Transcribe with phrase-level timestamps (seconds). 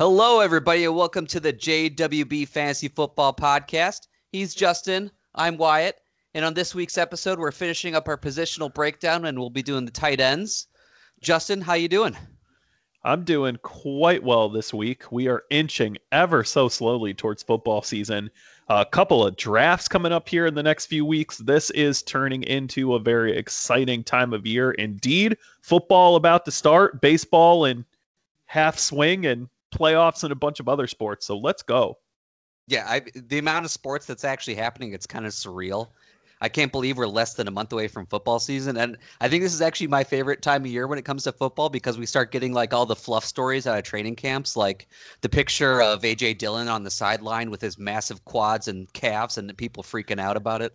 [0.00, 4.08] Hello, everybody, and welcome to the JWB Fantasy Football Podcast.
[4.32, 5.10] He's Justin.
[5.34, 6.00] I'm Wyatt.
[6.34, 9.84] And on this week's episode, we're finishing up our positional breakdown, and we'll be doing
[9.84, 10.66] the tight ends.
[11.20, 12.16] Justin, how you doing?
[13.04, 15.10] I'm doing quite well this week.
[15.12, 18.30] We are inching ever so slowly towards football season.
[18.70, 21.38] A couple of drafts coming up here in the next few weeks.
[21.38, 25.36] This is turning into a very exciting time of year indeed.
[25.60, 27.84] Football about to start, baseball and
[28.46, 31.26] half swing, and playoffs and a bunch of other sports.
[31.26, 31.98] So let's go.
[32.68, 35.88] Yeah, I, the amount of sports that's actually happening, it's kind of surreal.
[36.40, 38.76] I can't believe we're less than a month away from football season.
[38.76, 41.32] And I think this is actually my favorite time of year when it comes to
[41.32, 44.88] football because we start getting like all the fluff stories out of training camps, like
[45.20, 49.48] the picture of AJ Dillon on the sideline with his massive quads and calves and
[49.48, 50.74] the people freaking out about it.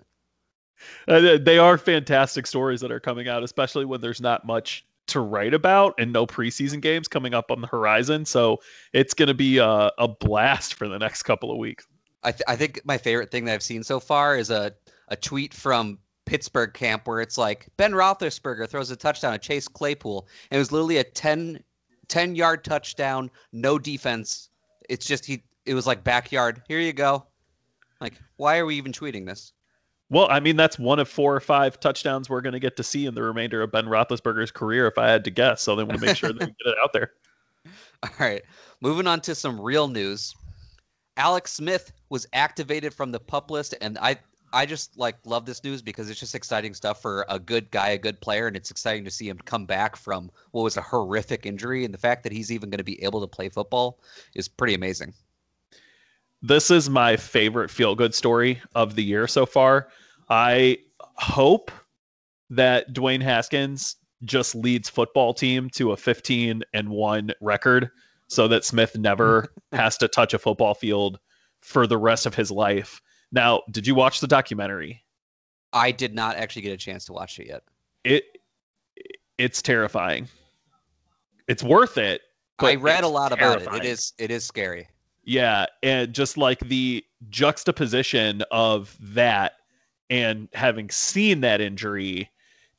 [1.08, 5.20] Uh, they are fantastic stories that are coming out, especially when there's not much to
[5.20, 8.26] write about and no preseason games coming up on the horizon.
[8.26, 8.60] So
[8.94, 11.86] it's going to be a, a, blast for the next couple of weeks.
[12.24, 14.74] I, th- I think my favorite thing that I've seen so far is a
[15.10, 19.68] a tweet from Pittsburgh camp where it's like Ben Roethlisberger throws a touchdown to Chase
[19.68, 21.64] Claypool, and it was literally a 10,
[22.08, 24.50] 10 yard touchdown, no defense.
[24.90, 25.44] It's just he.
[25.66, 26.62] It was like backyard.
[26.68, 27.26] Here you go.
[28.02, 29.54] Like, why are we even tweeting this?
[30.10, 32.84] Well, I mean, that's one of four or five touchdowns we're going to get to
[32.84, 35.64] see in the remainder of Ben Roethlisberger's career, if I had to guess.
[35.64, 37.14] So they want to make sure that we get it out there.
[38.04, 38.44] All right.
[38.82, 40.36] Moving on to some real news.
[41.18, 44.18] Alex Smith was activated from the pup list, and I
[44.54, 47.90] I just like love this news because it's just exciting stuff for a good guy,
[47.90, 50.82] a good player, and it's exciting to see him come back from what was a
[50.82, 54.00] horrific injury, and the fact that he's even going to be able to play football
[54.34, 55.14] is pretty amazing.
[56.42, 59.88] This is my favorite feel good story of the year so far.
[60.30, 61.72] I hope
[62.50, 67.90] that Dwayne Haskins just leads football team to a 15 and 1 record
[68.28, 71.20] so that Smith never has to touch a football field
[71.62, 73.02] for the rest of his life
[73.32, 75.04] now, did you watch the documentary?
[75.74, 77.64] I did not actually get a chance to watch it yet.
[78.04, 78.24] It
[79.38, 80.28] it's terrifying.
[81.48, 82.22] It's worth it.
[82.60, 83.68] I read a lot terrifying.
[83.68, 83.86] about it.
[83.86, 84.88] It is it is scary.
[85.24, 89.54] Yeah, and just like the juxtaposition of that
[90.10, 92.30] and having seen that injury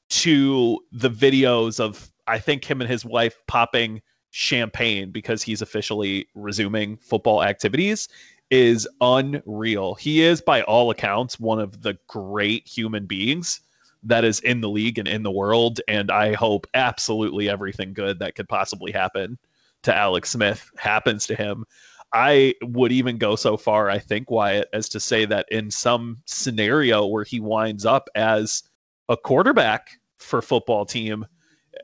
[0.08, 6.28] to the videos of I think him and his wife popping champagne because he's officially
[6.34, 8.08] resuming football activities
[8.50, 9.94] is unreal.
[9.94, 13.60] He is, by all accounts, one of the great human beings
[14.02, 15.80] that is in the league and in the world.
[15.88, 19.38] And I hope absolutely everything good that could possibly happen
[19.82, 21.64] to Alex Smith happens to him.
[22.12, 26.18] I would even go so far, I think, Wyatt, as to say that in some
[26.24, 28.62] scenario where he winds up as
[29.08, 31.26] a quarterback for football team,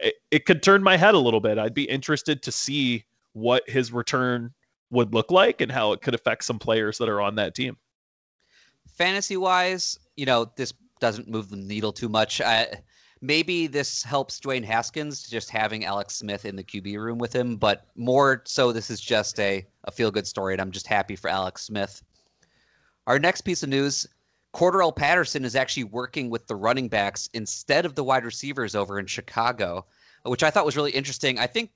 [0.01, 1.59] it, it could turn my head a little bit.
[1.59, 4.53] I'd be interested to see what his return
[4.92, 7.76] would look like and how it could affect some players that are on that team.
[8.86, 12.41] Fantasy wise, you know, this doesn't move the needle too much.
[12.41, 12.66] Uh,
[13.22, 17.56] maybe this helps Dwayne Haskins just having Alex Smith in the QB room with him,
[17.56, 21.16] but more so, this is just a, a feel good story, and I'm just happy
[21.16, 22.03] for Alex Smith.
[23.06, 24.06] Our next piece of news
[24.54, 28.98] Cordarrelle Patterson is actually working with the running backs instead of the wide receivers over
[28.98, 29.86] in Chicago,
[30.24, 31.38] which I thought was really interesting.
[31.38, 31.70] I think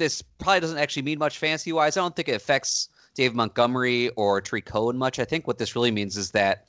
[0.00, 1.96] this probably doesn't actually mean much fantasy wise.
[1.96, 5.18] I don't think it affects Dave Montgomery or Tarik Cohen much.
[5.18, 6.64] I think what this really means is that,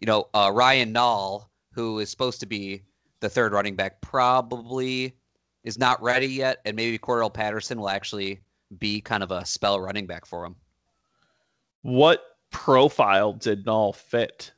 [0.00, 2.82] you know, uh, Ryan Nall, who is supposed to be
[3.20, 5.14] the third running back, probably
[5.62, 8.40] is not ready yet, and maybe Cordarrelle Patterson will actually
[8.78, 10.56] be kind of a spell running back for him.
[11.82, 14.52] What profile did Nall fit?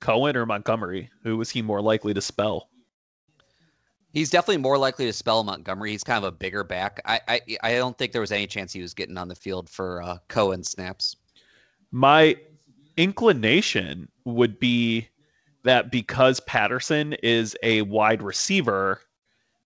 [0.00, 1.10] Cohen or Montgomery?
[1.24, 2.68] Who was he more likely to spell?
[4.18, 5.92] He's definitely more likely to spell Montgomery.
[5.92, 7.00] He's kind of a bigger back.
[7.04, 9.70] I I, I don't think there was any chance he was getting on the field
[9.70, 11.14] for uh, Cohen snaps.
[11.92, 12.36] My
[12.96, 15.08] inclination would be
[15.62, 19.02] that because Patterson is a wide receiver,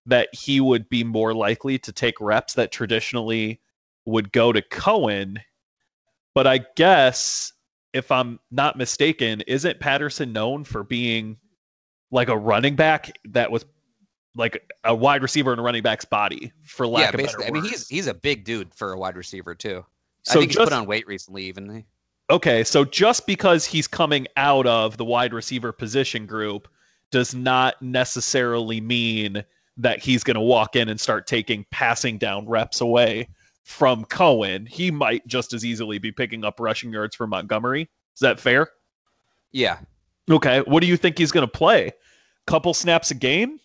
[0.05, 3.59] that he would be more likely to take reps that traditionally
[4.05, 5.39] would go to Cohen.
[6.35, 7.53] But I guess
[7.91, 11.37] if I'm not mistaken, isn't Patterson known for being
[12.11, 13.65] like a running back that was
[14.35, 17.45] like a wide receiver in a running back's body, for lack of yeah, of basically.
[17.47, 19.85] I mean, he's he's a big dude for a wide receiver too.
[20.23, 21.83] So I think just, he's put on weight recently, even.
[22.29, 26.67] Okay, so just because he's coming out of the wide receiver position group
[27.11, 29.43] does not necessarily mean
[29.77, 33.27] that he's going to walk in and start taking passing down reps away
[33.63, 34.65] from Cohen.
[34.65, 37.89] He might just as easily be picking up rushing yards for Montgomery.
[38.13, 38.69] Is that fair?
[39.51, 39.79] Yeah.
[40.29, 40.61] Okay.
[40.61, 41.91] What do you think he's going to play?
[42.45, 43.59] Couple snaps a game?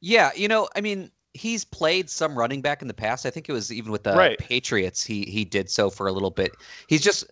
[0.00, 3.26] Yeah, you know, I mean, he's played some running back in the past.
[3.26, 4.38] I think it was even with the Right.
[4.38, 5.04] Patriots.
[5.04, 6.52] He he did so for a little bit.
[6.88, 7.24] He's just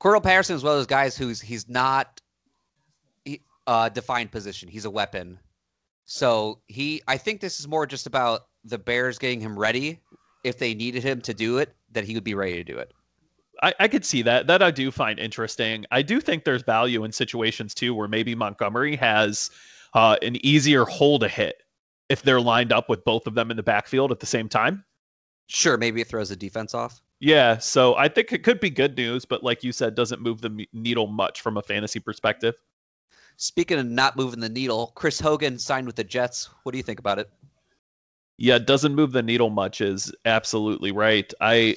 [0.00, 2.20] Cordarrelle Patterson is one of those guys who's he's not
[3.24, 4.68] he- uh defined position.
[4.68, 5.38] He's a weapon.
[6.04, 10.00] So he I think this is more just about the Bears getting him ready.
[10.42, 12.92] If they needed him to do it, that he would be ready to do it.
[13.62, 14.46] I, I could see that.
[14.46, 15.84] That I do find interesting.
[15.90, 19.50] I do think there's value in situations too where maybe Montgomery has
[19.92, 21.62] uh, an easier hole to hit
[22.10, 24.84] if they're lined up with both of them in the backfield at the same time.
[25.46, 27.00] Sure, maybe it throws the defense off.
[27.20, 30.40] Yeah, so I think it could be good news, but like you said, doesn't move
[30.40, 32.56] the needle much from a fantasy perspective.
[33.36, 36.50] Speaking of not moving the needle, Chris Hogan signed with the Jets.
[36.64, 37.30] What do you think about it?
[38.38, 41.32] Yeah, it doesn't move the needle much is absolutely right.
[41.40, 41.76] I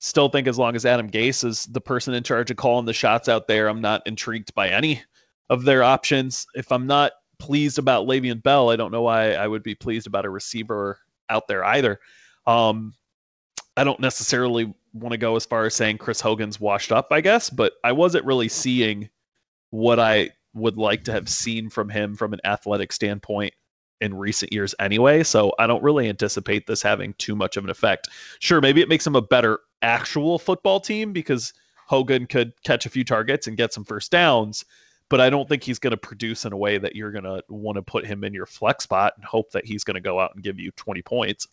[0.00, 2.92] still think as long as Adam Gase is the person in charge of calling the
[2.92, 5.02] shots out there, I'm not intrigued by any
[5.50, 6.46] of their options.
[6.54, 10.06] If I'm not pleased about Le'Veon Bell, I don't know why I would be pleased
[10.06, 11.98] about a receiver out there either.
[12.46, 12.94] Um,
[13.76, 17.20] I don't necessarily want to go as far as saying Chris Hogan's washed up, I
[17.20, 19.10] guess, but I wasn't really seeing
[19.70, 23.54] what I would like to have seen from him from an athletic standpoint
[24.00, 25.24] in recent years anyway.
[25.24, 28.08] So I don't really anticipate this having too much of an effect.
[28.38, 31.52] Sure, maybe it makes him a better actual football team because
[31.88, 34.64] Hogan could catch a few targets and get some first downs,
[35.12, 37.44] but I don't think he's going to produce in a way that you're going to
[37.50, 40.18] want to put him in your flex spot and hope that he's going to go
[40.18, 41.46] out and give you 20 points.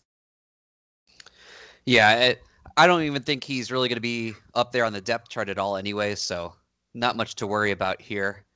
[1.84, 2.42] Yeah, it,
[2.78, 5.50] I don't even think he's really going to be up there on the depth chart
[5.50, 6.14] at all, anyway.
[6.14, 6.54] So
[6.94, 8.46] not much to worry about here.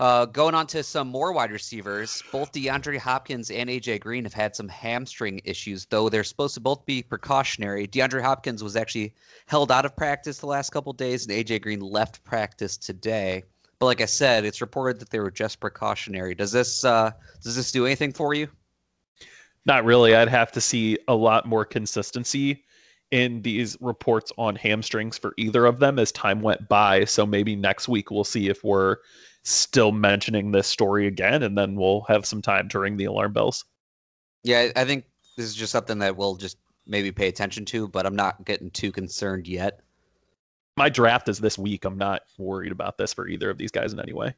[0.00, 4.34] Uh, going on to some more wide receivers, both DeAndre Hopkins and AJ Green have
[4.34, 7.86] had some hamstring issues, though they're supposed to both be precautionary.
[7.86, 9.14] DeAndre Hopkins was actually
[9.46, 13.44] held out of practice the last couple days, and AJ Green left practice today.
[13.80, 16.34] But like I said, it's reported that they were just precautionary.
[16.34, 17.12] Does this uh,
[17.42, 18.48] does this do anything for you?
[19.64, 20.14] Not really.
[20.14, 22.64] I'd have to see a lot more consistency
[23.10, 27.04] in these reports on hamstrings for either of them as time went by.
[27.04, 28.98] So maybe next week we'll see if we're
[29.42, 33.32] still mentioning this story again, and then we'll have some time to ring the alarm
[33.32, 33.64] bells.
[34.44, 35.04] Yeah, I think
[35.36, 38.70] this is just something that we'll just maybe pay attention to, but I'm not getting
[38.70, 39.80] too concerned yet.
[40.76, 41.84] My draft is this week.
[41.84, 44.34] I'm not worried about this for either of these guys in any way.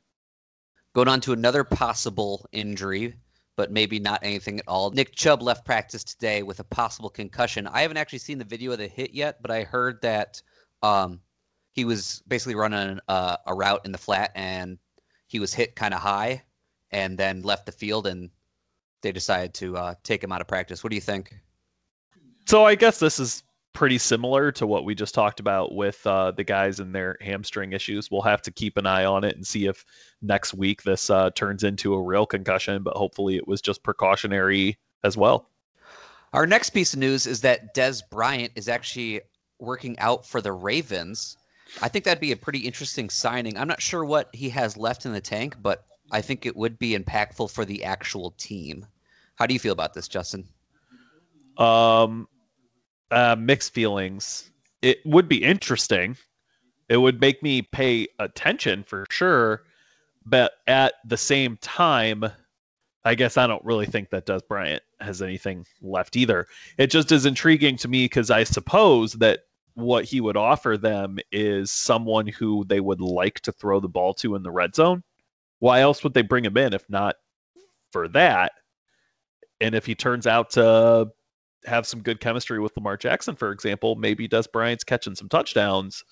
[0.94, 3.14] Going on to another possible injury,
[3.56, 4.90] but maybe not anything at all.
[4.90, 7.66] Nick Chubb left practice today with a possible concussion.
[7.66, 10.42] I haven't actually seen the video of the hit yet, but I heard that
[10.82, 11.20] um,
[11.72, 14.78] he was basically running a, a route in the flat and
[15.28, 16.42] he was hit kind of high
[16.90, 18.30] and then left the field and
[19.00, 20.84] they decided to uh, take him out of practice.
[20.84, 21.34] What do you think?
[22.46, 23.42] So I guess this is
[23.72, 27.72] pretty similar to what we just talked about with uh, the guys and their hamstring
[27.72, 28.10] issues.
[28.10, 29.84] We'll have to keep an eye on it and see if
[30.20, 34.78] next week this uh, turns into a real concussion, but hopefully it was just precautionary
[35.04, 35.48] as well.
[36.32, 39.20] Our next piece of news is that Dez Bryant is actually
[39.58, 41.36] working out for the Ravens.
[41.80, 43.56] I think that'd be a pretty interesting signing.
[43.56, 46.78] I'm not sure what he has left in the tank, but I think it would
[46.78, 48.86] be impactful for the actual team.
[49.36, 50.46] How do you feel about this, Justin?
[51.56, 52.28] Um,
[53.12, 54.50] uh, mixed feelings.
[54.80, 56.16] It would be interesting.
[56.88, 59.62] It would make me pay attention for sure,
[60.26, 62.24] but at the same time,
[63.04, 66.46] I guess I don't really think that Dez Bryant has anything left either.
[66.78, 69.40] It just is intriguing to me because I suppose that
[69.74, 74.14] what he would offer them is someone who they would like to throw the ball
[74.14, 75.02] to in the red zone.
[75.58, 77.16] Why else would they bring him in if not
[77.90, 78.52] for that?
[79.60, 81.10] And if he turns out to
[81.64, 86.04] have some good chemistry with Lamar Jackson, for example, maybe Dez Bryant's catching some touchdowns.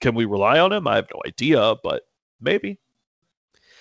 [0.00, 0.86] Can we rely on him?
[0.86, 2.04] I have no idea, but
[2.40, 2.78] maybe.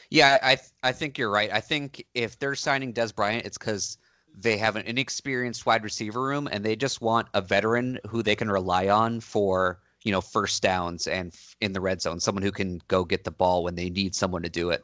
[0.10, 1.52] Yeah, I I think you're right.
[1.52, 3.98] I think if they're signing Dez Bryant, it's because
[4.38, 8.36] they have an inexperienced wide receiver room and they just want a veteran who they
[8.36, 12.44] can rely on for you know first downs and f- in the red zone, someone
[12.44, 14.84] who can go get the ball when they need someone to do it.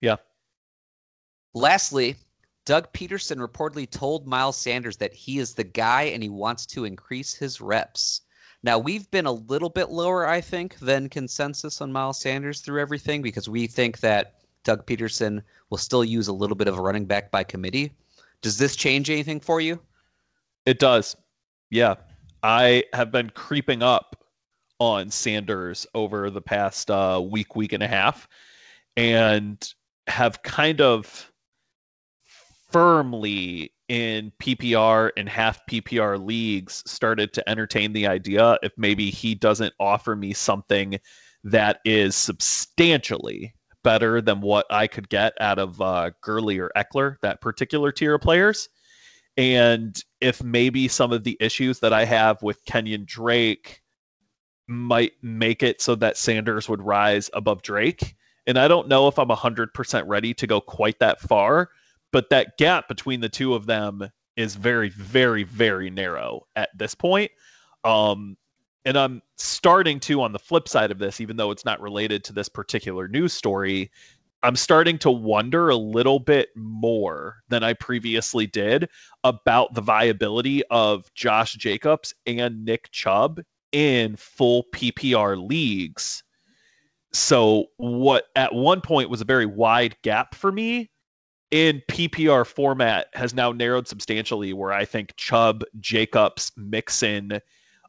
[0.00, 0.16] Yeah.
[1.54, 2.16] Lastly,
[2.68, 6.84] Doug Pederson reportedly told Miles Sanders that he is the guy and he wants to
[6.84, 8.20] increase his reps.
[8.62, 12.82] Now, we've been a little bit lower, I think, than consensus on Miles Sanders through
[12.82, 14.34] everything because we think that
[14.64, 17.90] Doug Pederson will still use a little bit of a running back by committee.
[18.42, 19.80] Does this change anything for you?
[20.66, 21.16] It does.
[21.70, 21.94] Yeah.
[22.42, 24.26] I have been creeping up
[24.78, 28.28] on Sanders over the past uh, week, week and a half,
[28.94, 29.72] and
[30.06, 31.32] have kind of
[32.70, 39.34] firmly in PPR and half PPR leagues started to entertain the idea if maybe he
[39.34, 40.98] doesn't offer me something
[41.44, 47.16] that is substantially better than what I could get out of uh, Gurley or Ekeler,
[47.22, 48.68] that particular tier of players.
[49.36, 53.80] And if maybe some of the issues that I have with Kenyon Drake
[54.66, 58.16] might make it so that Sanders would rise above Drake.
[58.46, 61.70] And I don't know if I'm 100% ready to go quite that far,
[62.12, 66.94] but that gap between the two of them is very, very, very narrow at this
[66.94, 67.30] point.
[67.84, 68.36] Um,
[68.84, 72.24] and I'm starting to, on the flip side of this, even though it's not related
[72.24, 73.90] to this particular news story,
[74.42, 78.88] I'm starting to wonder a little bit more than I previously did
[79.24, 83.40] about the viability of Josh Jacobs and Nick Chubb
[83.72, 86.22] in full PPR leagues.
[87.12, 90.90] So, what at one point was a very wide gap for me
[91.50, 97.40] in PPR format has now narrowed substantially where I think Chubb, Jacobs, Mixon,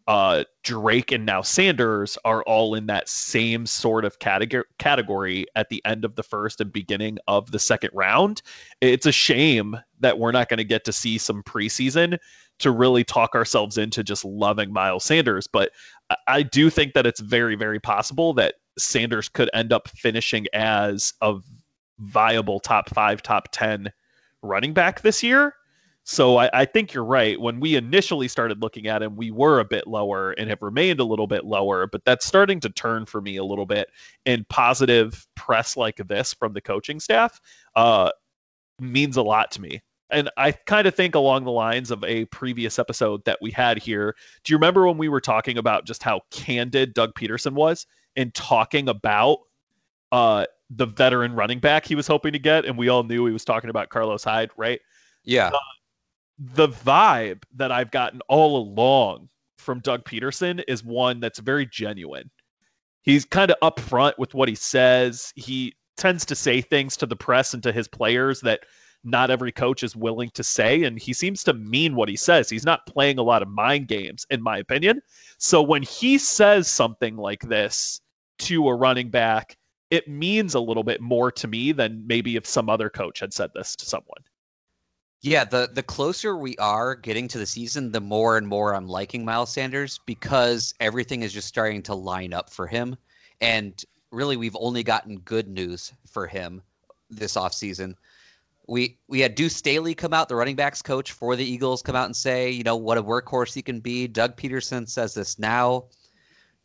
[0.08, 5.70] uh, Drake, and now Sanders are all in that same sort of category category at
[5.70, 8.42] the end of the first and beginning of the second round.
[8.82, 12.18] It's a shame that we're not going to get to see some preseason
[12.58, 15.48] to really talk ourselves into just loving Miles Sanders.
[15.48, 15.72] But
[16.28, 21.14] I do think that it's very, very possible that Sanders could end up finishing as
[21.22, 21.36] a
[22.00, 23.92] viable top five, top 10
[24.42, 25.54] running back this year.
[26.04, 27.40] So I, I, think you're right.
[27.40, 31.00] When we initially started looking at him, we were a bit lower and have remained
[31.00, 33.90] a little bit lower, but that's starting to turn for me a little bit.
[34.26, 37.40] And positive press like this from the coaching staff
[37.76, 38.10] uh,
[38.80, 42.26] means a lot to me and I kind of think along the lines of a
[42.26, 44.16] previous episode that we had here.
[44.44, 48.32] Do you remember when we were talking about just how candid Doug Pederson was in
[48.32, 49.40] talking about
[50.12, 52.66] uh, the veteran running back he was hoping to get?
[52.66, 54.80] And we all knew he was talking about Carlos Hyde, right?
[55.24, 55.48] Yeah.
[55.48, 55.60] Uh,
[56.38, 62.30] the vibe that I've gotten all along from Doug Pederson is one that's very genuine.
[63.04, 65.34] He's kind of upfront with what he says.
[65.36, 68.62] He tends to say things to the press and to his players that–
[69.04, 70.84] not every coach is willing to say.
[70.84, 72.50] And he seems to mean what he says.
[72.50, 75.02] He's not playing a lot of mind games, in my opinion.
[75.38, 78.02] So when he says something like this
[78.40, 79.58] to a running back,
[79.90, 83.34] it means a little bit more to me than maybe if some other coach had
[83.34, 84.24] said this to someone.
[85.22, 88.88] Yeah, the the closer we are getting to the season, the more and more I'm
[88.88, 92.96] liking Miles Sanders because everything is just starting to line up for him.
[93.42, 96.62] And really we've only gotten good news for him
[97.10, 97.96] this offseason
[98.70, 101.96] we we had Deuce Staley come out, the running backs coach for the Eagles, come
[101.96, 104.08] out and say, you know, what a workhorse he can be.
[104.08, 105.86] Doug Pederson says this now.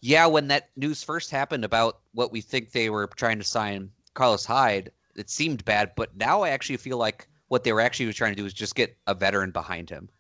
[0.04, 3.90] Yeah, when that news first happened about what we think they were trying to sign
[4.12, 8.12] Carlos Hyde, it seemed bad, but now I actually feel like what they were actually
[8.12, 10.10] trying to do is just get a veteran behind him.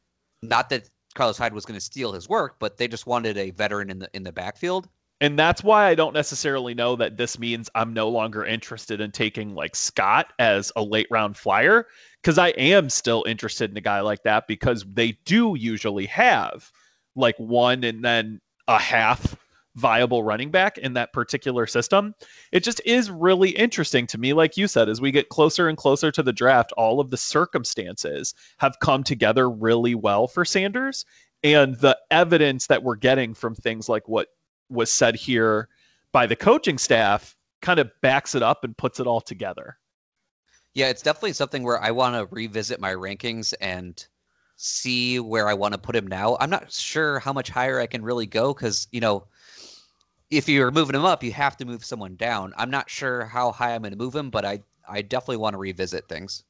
[0.42, 3.50] Not that Carlos Hyde was going to steal his work, but they just wanted a
[3.50, 4.88] veteran in the in the backfield.
[5.20, 9.10] And that's why I don't necessarily know that this means I'm no longer interested in
[9.10, 11.88] taking like Scott as a late round flyer
[12.22, 16.72] because I am still interested in a guy like that because they do usually have
[17.16, 19.36] like one and then a half
[19.76, 22.14] viable running back in that particular system.
[22.52, 24.32] It just is really interesting to me.
[24.32, 27.16] Like you said, as we get closer and closer to the draft, all of the
[27.16, 31.04] circumstances have come together really well for Sanders.
[31.42, 34.28] And the evidence that we're getting from things like what
[34.70, 35.68] was said here
[36.12, 39.76] by the coaching staff kind of backs it up and puts it all together.
[40.74, 44.04] Yeah, it's definitely something where I want to revisit my rankings and
[44.56, 46.36] see where I want to put him now.
[46.40, 49.26] I'm not sure how much higher I can really go because, you know,
[50.36, 52.52] if you're moving him up, you have to move someone down.
[52.56, 55.54] I'm not sure how high I'm going to move him, but I, I definitely want
[55.54, 56.44] to revisit things.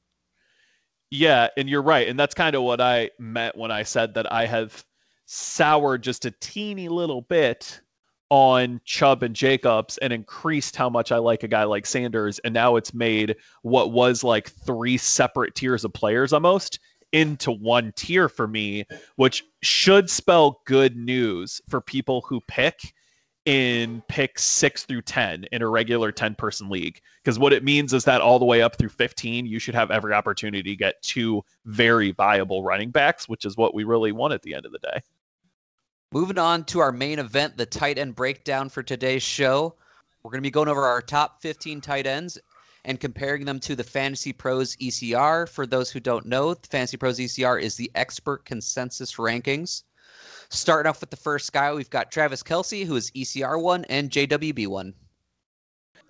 [1.11, 2.09] Yeah, and you're right.
[2.09, 4.85] And that's kind of what I meant when I said that I have
[5.27, 7.81] soured just a teeny little bit
[8.31, 12.41] on Chubb and Jacobs and increased how much I like a guy like Sanders.
[12.41, 16.81] And now it's made what was like three separate tiers of players almost
[17.13, 18.85] into one tier for me,
[19.17, 22.93] which should spell good news for people who pick
[23.45, 27.01] in pick six through 10 in a regular 10 person league.
[27.23, 29.91] Because what it means is that all the way up through 15, you should have
[29.91, 34.33] every opportunity to get two very viable running backs, which is what we really want
[34.33, 35.01] at the end of the day.
[36.13, 39.75] Moving on to our main event, the tight end breakdown for today's show.
[40.23, 42.39] We're going to be going over our top 15 tight ends
[42.87, 45.49] and comparing them to the Fantasy Pros ECR.
[45.49, 49.83] For those who don't know, the Fantasy Pros ECR is the expert consensus rankings.
[50.55, 54.09] Starting off with the first guy, we've got Travis Kelce, who is ECR one and
[54.09, 54.95] JWB one.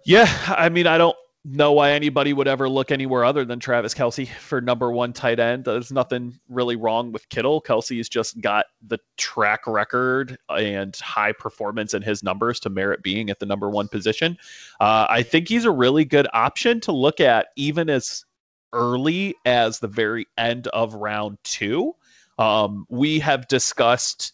[0.05, 3.95] Yeah, I mean, I don't know why anybody would ever look anywhere other than Travis
[3.95, 5.65] Kelce for number one tight end.
[5.65, 7.63] There's nothing really wrong with Kittle.
[7.63, 13.31] Kelce's just got the track record and high performance in his numbers to merit being
[13.31, 14.37] at the number one position.
[14.81, 18.25] Uh, I think he's a really good option to look at, even as
[18.75, 21.95] early as the very end of round two.
[22.39, 24.34] Um, we have discussed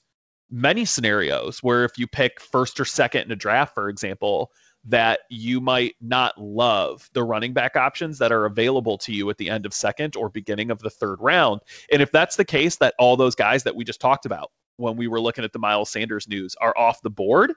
[0.51, 4.51] many scenarios where if you pick first or second in a draft, for example,
[4.85, 9.37] that you might not love the running back options that are available to you at
[9.37, 11.61] the end of second or beginning of the third round.
[11.93, 14.97] And if that's the case, that all those guys that we just talked about when
[14.97, 17.53] we were looking at the Miles Sanders news are off the board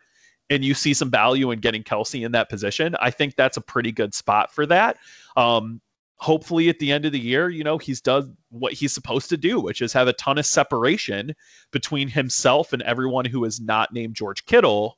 [0.50, 3.62] and you see some value in getting Kelce in that position, I think that's a
[3.62, 4.98] pretty good spot for that.
[5.38, 5.82] Um,
[6.24, 9.36] hopefully at the end of the year, you know, he's done what he's supposed to
[9.36, 11.36] do, which is have a ton of separation
[11.72, 14.98] between himself and everyone who is not named George Kittle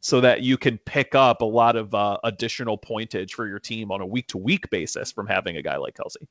[0.00, 3.92] so that you can pick up a lot of uh, additional pointage for your team
[3.92, 6.26] on a week to week basis from having a guy like Kelce.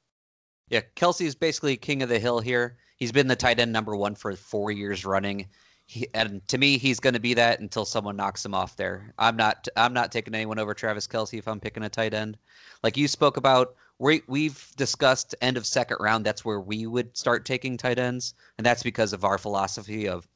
[0.69, 2.77] Yeah, Kelce is basically king of the hill here.
[2.97, 5.47] He's been the tight end number one for four years running.
[5.85, 9.13] He, and to me, he's going to be that until someone knocks him off there.
[9.17, 9.67] I'm not.
[9.77, 12.37] I'm not taking anyone over Travis Kelce if I'm picking a tight end.
[12.83, 16.25] Like you spoke about, we we've discussed end of second round.
[16.25, 20.27] That's where we would start taking tight ends, and that's because of our philosophy of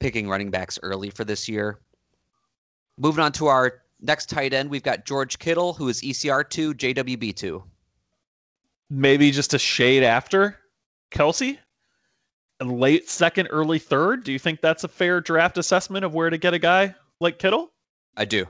[0.00, 1.80] picking running backs early for this year.
[2.98, 7.62] Moving on to our next tight end, we've got George Kittle, who is ECR2, JWB2.
[8.88, 10.58] Maybe just a shade after
[11.10, 11.58] Kelce?
[12.60, 14.24] late second, early third?
[14.24, 17.38] Do you think that's a fair draft assessment of where to get a guy like
[17.38, 17.72] Kittle?
[18.16, 18.46] I do.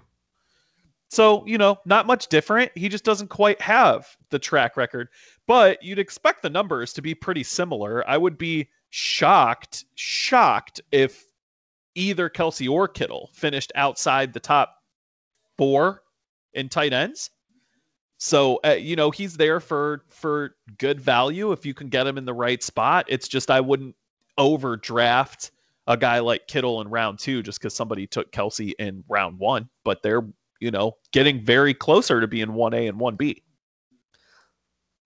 [1.08, 2.72] So, you know, not much different.
[2.74, 5.08] He just doesn't quite have the track record,
[5.46, 8.08] but you'd expect the numbers to be pretty similar.
[8.08, 11.24] I would be shocked, shocked if
[11.94, 14.74] either Kelce or Kittle finished outside the top
[15.56, 16.02] four
[16.54, 17.30] in tight ends.
[18.18, 22.18] So uh, you know he's there for for good value if you can get him
[22.18, 23.06] in the right spot.
[23.08, 23.94] It's just I wouldn't
[24.38, 25.50] overdraft
[25.86, 29.68] a guy like Kittle in round two just because somebody took Kelce in round one.
[29.84, 30.26] But they're
[30.60, 33.42] you know getting very closer to being one A and one B.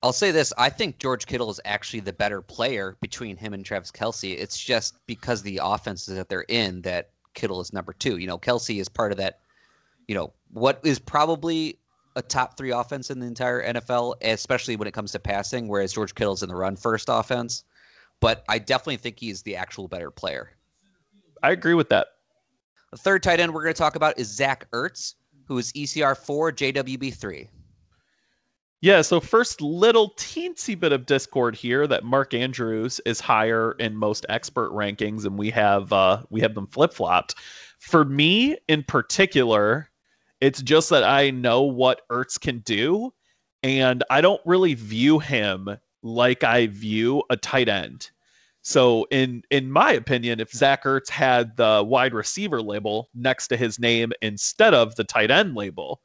[0.02, 3.64] I'll say this: I think George Kittle is actually the better player between him and
[3.64, 4.38] Travis Kelce.
[4.38, 8.16] It's just because the offenses that they're in that Kittle is number two.
[8.16, 9.40] You know, Kelce is part of that.
[10.08, 11.78] You know, what is probably
[12.16, 15.92] a top three offense in the entire NFL, especially when it comes to passing, whereas
[15.92, 17.64] George Kittle's in the run first offense.
[18.20, 20.52] But I definitely think he's the actual better player.
[21.42, 22.08] I agree with that.
[22.90, 25.14] The third tight end we're going to talk about is Zach Ertz,
[25.50, 27.48] who is ECR four, JWB three.
[28.82, 33.96] Yeah, so first little teensy bit of discord here that Mark Andrews is higher in
[33.96, 37.34] most expert rankings, and we have uh, we have them flip flopped.
[37.80, 39.90] For me in particular,
[40.40, 43.12] it's just that I know what Ertz can do,
[43.64, 45.68] and I don't really view him
[46.04, 48.08] like I view a tight end.
[48.62, 53.56] So in in my opinion, if Zach Ertz had the wide receiver label next to
[53.56, 56.00] his name instead of the tight end label,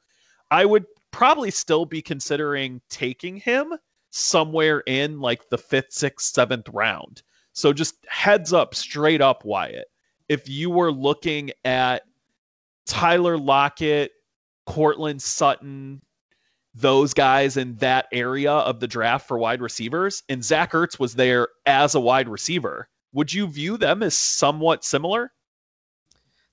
[0.51, 3.73] I would probably still be considering taking him
[4.11, 7.23] somewhere in like the fifth, sixth, seventh round.
[7.53, 9.87] So just heads up, straight up, Wyatt.
[10.29, 12.03] If you were looking at
[12.85, 14.11] Tyler Lockett,
[14.65, 16.01] Courtland Sutton,
[16.75, 21.15] those guys in that area of the draft for wide receivers, and Zach Ertz was
[21.15, 25.31] there as a wide receiver, would you view them as somewhat similar?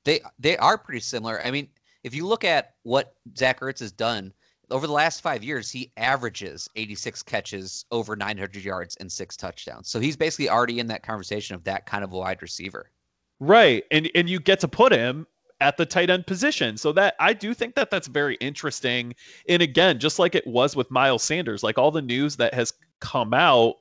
[0.05, 1.45] They they are pretty similar.
[1.45, 1.69] I mean,
[2.05, 4.33] if you look at what Zach Ertz has done
[4.71, 9.89] over the last five years, he averages 86 catches, over 900 yards, and six touchdowns.
[9.89, 12.91] So he's basically already in that conversation of that kind of wide receiver.
[13.41, 15.27] Right, and and you get to put him
[15.63, 16.77] at the tight end position.
[16.77, 19.15] So that I do think that that's very interesting.
[19.49, 22.73] And again, just like it was with Miles Sanders, like all the news that has
[23.01, 23.77] come out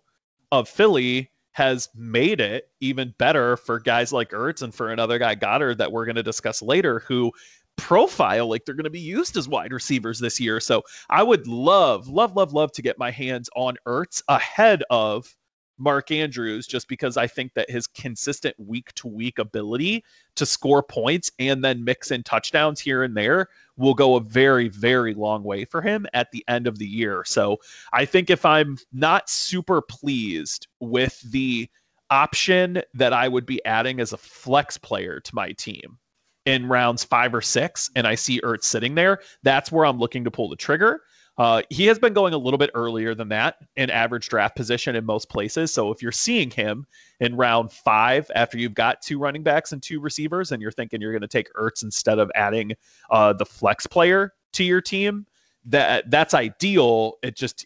[0.52, 5.36] of Philly has made it even better for guys like Ertz and for another guy
[5.36, 7.32] Goedert that we're going to discuss later, who
[7.78, 10.60] profile like they're going to be used as wide receivers this year.
[10.60, 15.36] So I would love, love, love, love to get my hands on Ertz ahead of
[15.82, 20.04] Mark Andrews just because I think that his consistent week to week ability
[20.36, 24.70] to score points and then mix in touchdowns here and there will go a very,
[24.70, 27.24] very long way for him at the end of the year.
[27.26, 27.58] So
[27.94, 31.68] I think if I'm not super pleased with the
[32.12, 35.98] option that I would be adding as a flex player to my team,
[36.46, 40.24] in rounds five or six and I see Ertz sitting there, that's where I'm looking
[40.24, 41.02] to pull the trigger.
[41.38, 44.96] Uh, he has been going a little bit earlier than that in average draft position
[44.96, 45.74] in most places.
[45.74, 46.86] So if you're seeing him
[47.20, 51.02] in round five after you've got two running backs and two receivers, and you're thinking
[51.02, 52.74] you're going to take Ertz instead of adding
[53.10, 55.26] uh, the flex player to your team,
[55.66, 57.14] that that's ideal.
[57.24, 57.66] It just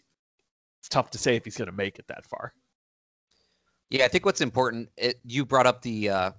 [0.80, 2.52] it's tough to say if he's going to make it that far.
[3.90, 4.88] Yeah, I think what's important.
[4.96, 6.30] It, you brought up the uh,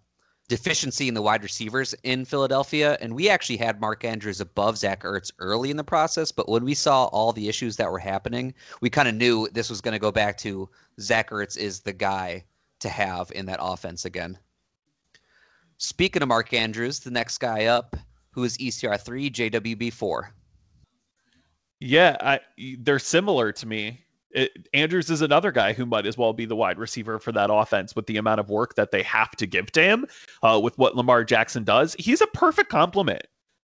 [0.48, 5.04] deficiency in the wide receivers in Philadelphia, and we actually had Mark Andrews above Zach
[5.04, 6.32] Ertz early in the process.
[6.32, 9.70] But when we saw all the issues that were happening, we kind of knew this
[9.70, 12.46] was going to go back to Zach Ertz is the guy
[12.80, 14.38] to have in that offense again.
[15.78, 17.96] Speaking of Mark Andrews, the next guy up,
[18.32, 20.32] who is ECR three, JWB four.
[21.80, 22.40] Yeah, I,
[22.80, 24.02] they're similar to me.
[24.32, 27.50] It, Andrews is another guy who might as well be the wide receiver for that
[27.52, 30.06] offense with the amount of work that they have to give to him
[30.44, 31.96] uh, with what Lamar Jackson does.
[31.98, 33.24] He's a perfect complement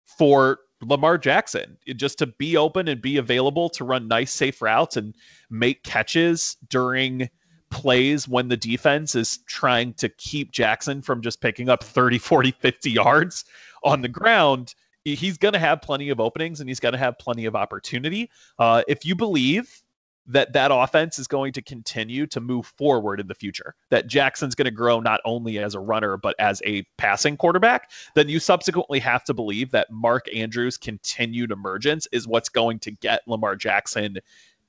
[0.05, 4.97] for Lamar Jackson just to be open and be available to run nice, safe routes
[4.97, 5.15] and
[5.49, 7.29] make catches during
[7.71, 12.51] plays when the defense is trying to keep Jackson from just picking up 30, 40,
[12.51, 13.45] 50 yards
[13.83, 14.75] on the ground.
[15.03, 18.29] He's going to have plenty of openings and he's going to have plenty of opportunity.
[18.59, 19.83] Uh, if you believe
[20.25, 23.75] that that offense is going to continue to move forward in the future.
[23.89, 27.91] That jackson's going to grow not only as a runner but as a passing quarterback.
[28.15, 32.91] Then you subsequently have to believe that mark andrews continued emergence is what's going to
[32.91, 34.17] get lamar jackson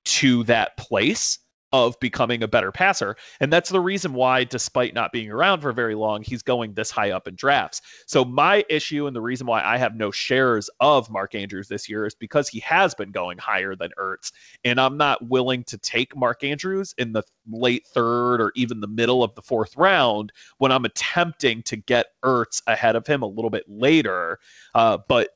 [0.05, 1.39] to that place
[1.75, 3.17] of becoming a better passer.
[3.41, 6.89] And that's the reason why, despite not being around for very long, he's going this
[6.89, 7.83] high up in drafts.
[8.07, 11.89] So, my issue and the reason why I have no shares of Mark Andrews this
[11.89, 14.31] year is because he has been going higher than Ertz.
[14.65, 18.87] And I'm not willing to take Mark Andrews in the late third or even the
[18.87, 23.27] middle of the fourth round when I'm attempting to get Ertz ahead of him a
[23.27, 24.39] little bit later.
[24.77, 25.31] Uh, but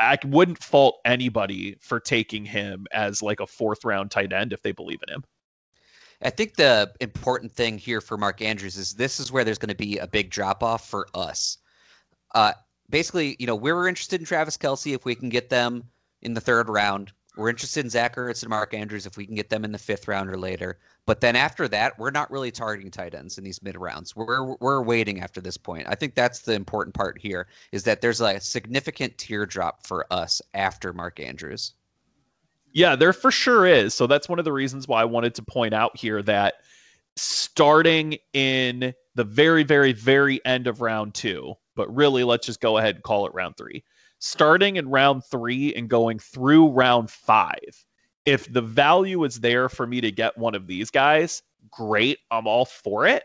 [0.00, 4.62] I wouldn't fault anybody for taking him as like a fourth round tight end if
[4.62, 5.24] they believe in him.
[6.22, 9.70] I think the important thing here for Mark Andrews is this is where there's going
[9.70, 11.58] to be a big drop off for us.
[12.34, 12.52] Uh,
[12.90, 15.84] basically, you know, we're interested in Travis Kelce if we can get them
[16.20, 17.12] in the third round.
[17.36, 19.78] We're interested in Zach Ertz and Mark Andrews if we can get them in the
[19.78, 20.78] fifth round or later.
[21.06, 24.14] But then after that, we're not really targeting tight ends in these mid rounds.
[24.14, 25.86] We're we're waiting after this point.
[25.88, 30.42] I think that's the important part here is that there's a significant teardrop for us
[30.52, 31.72] after Mark Andrews.
[32.72, 33.94] Yeah, there for sure is.
[33.94, 36.54] So that's one of the reasons why I wanted to point out here that
[37.16, 42.78] starting in the very, very, very end of round two, but really let's just go
[42.78, 43.82] ahead and call it round three.
[44.20, 47.84] Starting in round three and going through round five,
[48.26, 52.18] if the value is there for me to get one of these guys, great.
[52.30, 53.24] I'm all for it.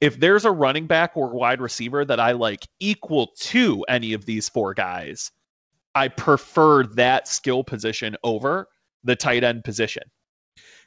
[0.00, 4.26] If there's a running back or wide receiver that I like equal to any of
[4.26, 5.32] these four guys,
[5.94, 8.68] I prefer that skill position over
[9.06, 10.02] the tight end position.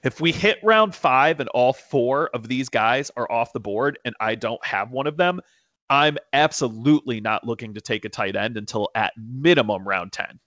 [0.03, 3.99] If we hit round five and all four of these guys are off the board
[4.05, 5.41] and I don't have one of them,
[5.89, 10.39] I'm absolutely not looking to take a tight end until at minimum round 10.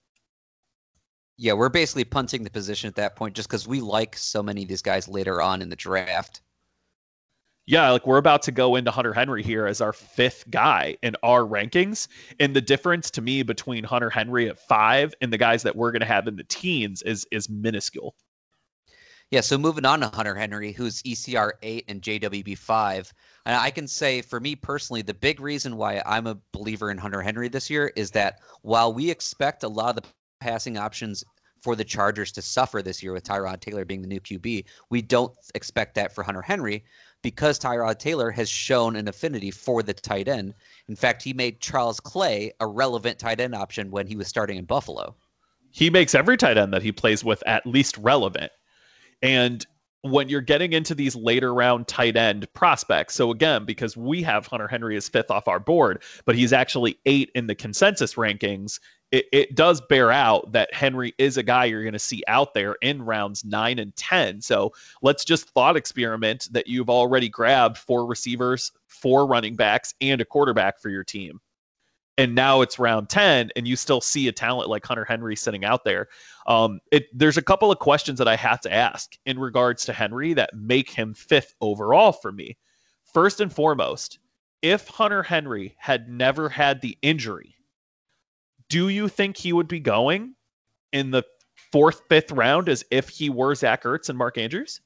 [1.37, 4.63] Yeah, we're basically punting the position at that point just because we like so many
[4.63, 6.41] of these guys later on in the draft
[7.65, 11.15] yeah, like we're about to go into Hunter Henry here as our fifth guy in
[11.23, 12.07] our rankings.
[12.39, 15.91] And the difference to me between Hunter Henry at five and the guys that we're
[15.91, 18.15] going to have in the teens is is minuscule.
[19.31, 23.11] Yeah, so moving on to Hunter Henry, who's ECR eight and JWB five.
[23.45, 26.97] And I can say for me personally, the big reason why I'm a believer in
[26.97, 30.09] Hunter Henry this year is that while we expect a lot of the
[30.41, 31.23] passing options
[31.61, 35.01] for the Chargers to suffer this year with Tyrod Taylor being the new QB, we
[35.01, 36.83] don't expect that for Hunter Henry
[37.23, 40.53] because Tyrod Taylor has shown an affinity for the tight end.
[40.87, 44.57] In fact, he made Charles Clay a relevant tight end option when he was starting
[44.57, 45.15] in Buffalo.
[45.71, 48.51] He makes every tight end that he plays with at least relevant.
[49.23, 49.65] And
[50.01, 54.45] when you're getting into these later round tight end prospects, so again, because we have
[54.45, 58.79] Hunter Henry as fifth off our board, but he's actually eight in the consensus rankings,
[59.13, 62.55] it, it does bear out that Henry is a guy you're going to see out
[62.55, 64.41] there in rounds nine and 10.
[64.41, 64.73] So
[65.03, 70.25] let's just thought experiment that you've already grabbed four receivers, four running backs, and a
[70.25, 71.39] quarterback for your team.
[72.17, 75.63] And now it's round 10, and you still see a talent like Hunter Henry sitting
[75.63, 76.07] out there.
[76.47, 79.93] Um, it, there's a couple of questions that I have to ask in regards to
[79.93, 82.57] Henry that make him fifth overall for me.
[83.13, 84.17] First and foremost,
[84.63, 87.55] if Hunter Henry had never had the injury
[88.73, 90.33] do you think he would be going
[90.93, 91.23] in the
[91.71, 94.81] fourth, fifth round as if he were Zach Ertz and Mark Andrews?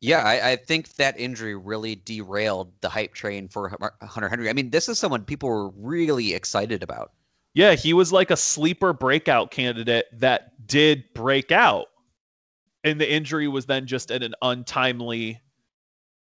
[0.00, 4.48] Yeah, I, I, think that injury really derailed the hype train for Hunter Henry.
[4.48, 7.10] I mean, this is someone people were really excited about.
[7.54, 11.88] Yeah, he was like a sleeper breakout candidate that did break out.
[12.84, 15.40] And the injury was then just at an untimely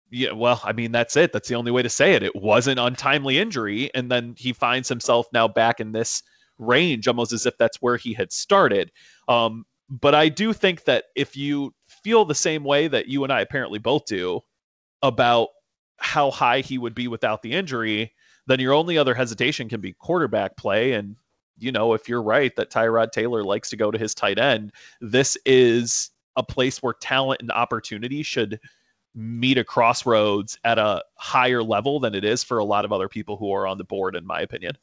[0.09, 1.31] yeah, well, I mean, that's it.
[1.31, 2.23] That's the only way to say it.
[2.23, 3.93] It was an untimely injury.
[3.93, 6.23] And then he finds himself now back in this
[6.59, 8.91] range, almost as if that's where he had started.
[9.27, 13.33] Um, but I do think that if you feel the same way that you and
[13.33, 14.41] I apparently both do
[15.01, 15.49] about
[15.97, 18.13] how high he would be without the injury,
[18.45, 20.93] then your only other hesitation can be quarterback play.
[20.93, 21.15] And,
[21.57, 24.71] you know, if you're right that Tyrod Taylor likes to go to his tight end,
[25.01, 28.59] this is a place where talent and opportunity should
[29.15, 33.09] meet a crossroads at a higher level than it is for a lot of other
[33.09, 34.77] people who are on the board, in my opinion.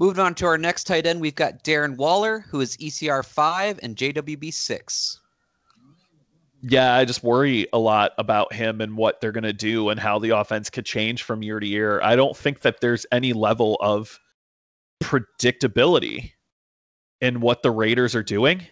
[0.00, 3.78] Moving on to our next tight end, we've got Darren Waller, who is ECR five
[3.82, 5.20] and JWB six.
[6.62, 10.00] Yeah, I just worry a lot about him and what they're going to do and
[10.00, 12.00] how the offense could change from year to year.
[12.02, 14.18] I don't think that there's any level of
[15.02, 16.32] predictability
[17.20, 18.66] in what the Raiders are doing.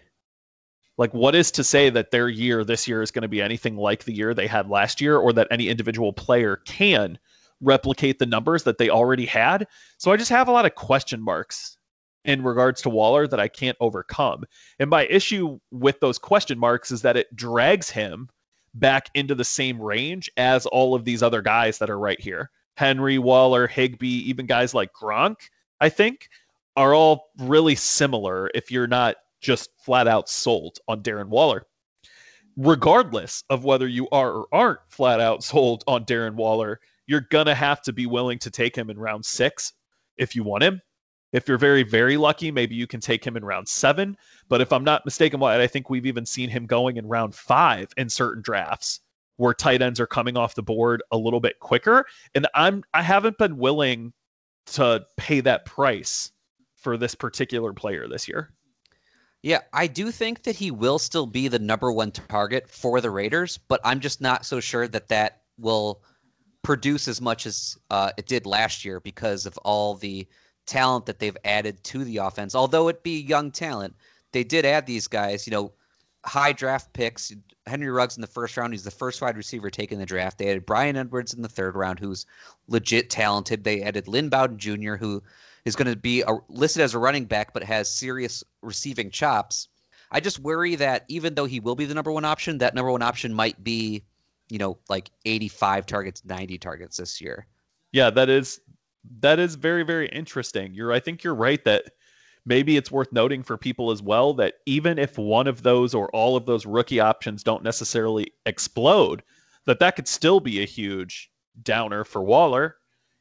[0.97, 3.77] Like, what is to say that their year this year is going to be anything
[3.77, 7.19] like the year they had last year, or that any individual player can
[7.61, 9.67] replicate the numbers that they already had?
[9.97, 11.77] So I just have a lot of question marks
[12.25, 14.43] in regards to Waller that I can't overcome.
[14.79, 18.29] And my issue with those question marks is that it drags him
[18.73, 22.51] back into the same range as all of these other guys that are right here.
[22.77, 25.35] Henry, Waller, Higbee, even guys like Gronk,
[25.81, 26.29] I think,
[26.75, 31.65] are all really similar if you're not just flat out sold on Darren Waller.
[32.57, 37.55] Regardless of whether you are or aren't flat out sold on Darren Waller, you're to
[37.55, 39.73] have to be willing to take him in round six
[40.17, 40.79] if you want him.
[41.33, 44.15] If you're very, very lucky, maybe you can take him in round seven.
[44.47, 47.33] But if I'm not mistaken, why I think we've even seen him going in round
[47.33, 48.99] five in certain drafts
[49.37, 52.05] where tight ends are coming off the board a little bit quicker.
[52.35, 54.13] And I'm I haven't been willing
[54.73, 56.31] to pay that price
[56.75, 58.53] for this particular player this year.
[59.41, 63.09] Yeah, I do think that he will still be the number one target for the
[63.09, 66.03] Raiders, but I'm just not so sure that that will
[66.63, 70.27] produce as much as uh, it did last year because of all the
[70.65, 72.55] talent that they've added to the offense.
[72.55, 73.95] Although it be young talent,
[74.31, 75.71] they did add these guys, you know,
[76.25, 77.33] high draft picks.
[77.65, 80.37] Henry Ruggs in the first round, he's the first wide receiver taken the draft.
[80.37, 82.25] They added Bryan Edwards in the third round, who's
[82.67, 83.63] legit talented.
[83.63, 85.23] They added Lynn Bowden Jr., who
[85.65, 89.67] is going to be a, listed as a running back but has serious receiving chops.
[90.11, 92.91] I just worry that even though he will be the number one option, that number
[92.91, 94.03] one option might be,
[94.49, 97.47] you know, like 85 targets, 90 targets this year.
[97.91, 98.59] Yeah, that is
[99.21, 100.73] that is very very interesting.
[100.73, 101.85] You're I think you're right that
[102.45, 106.09] maybe it's worth noting for people as well that even if one of those or
[106.09, 109.23] all of those rookie options don't necessarily explode,
[109.65, 111.31] that that could still be a huge
[111.63, 112.77] downer for Waller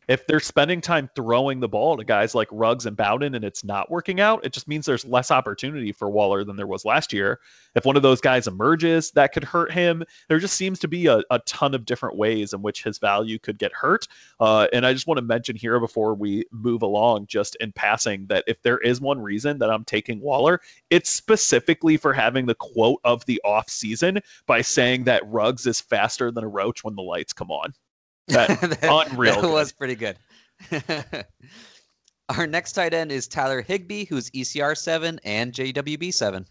[0.09, 3.63] if they're spending time throwing the ball to guys like Ruggs and Bowden and it's
[3.63, 7.13] not working out, it just means there's less opportunity for Waller than there was last
[7.13, 7.41] year.
[7.75, 10.03] If one of those guys emerges, that could hurt him.
[10.29, 13.39] There just seems to be a, a ton of different ways in which his value
[13.39, 14.09] could get hurt.
[14.41, 18.27] Uh, and I just want to mention here before we move along, just in passing,
[18.29, 22.55] that if there is one reason that I'm taking Waller, it's specifically for having the
[22.55, 26.97] quote of the off season by saying that Ruggs is faster than a roach when
[26.97, 27.75] the lights come on.
[28.35, 29.41] That, unreal.
[29.41, 30.19] That was pretty good.
[32.29, 36.47] Our next tight end is Tyler Higbee, who's ECR seven and JWB seven.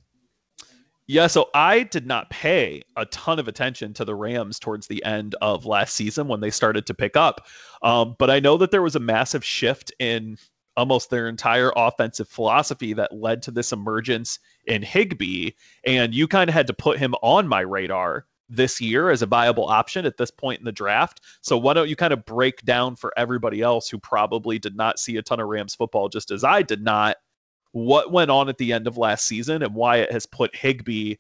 [1.10, 5.04] Yeah, so I did not pay a ton of attention to the Rams towards the
[5.06, 7.48] end of last season when they started to pick up.
[7.82, 10.38] Um, but I know that there was a massive shift in
[10.76, 15.52] almost their entire offensive philosophy that led to this emergence in Higbee.
[15.86, 19.26] And you kind of had to put him on my radar this year as a
[19.26, 21.22] viable option at this point in the draft.
[21.42, 25.00] So why don't you kind of break down for everybody else who probably did not
[25.00, 27.18] see a ton of Rams football just as I did not
[27.74, 31.16] what went on at the end of last season and why it has put Higbee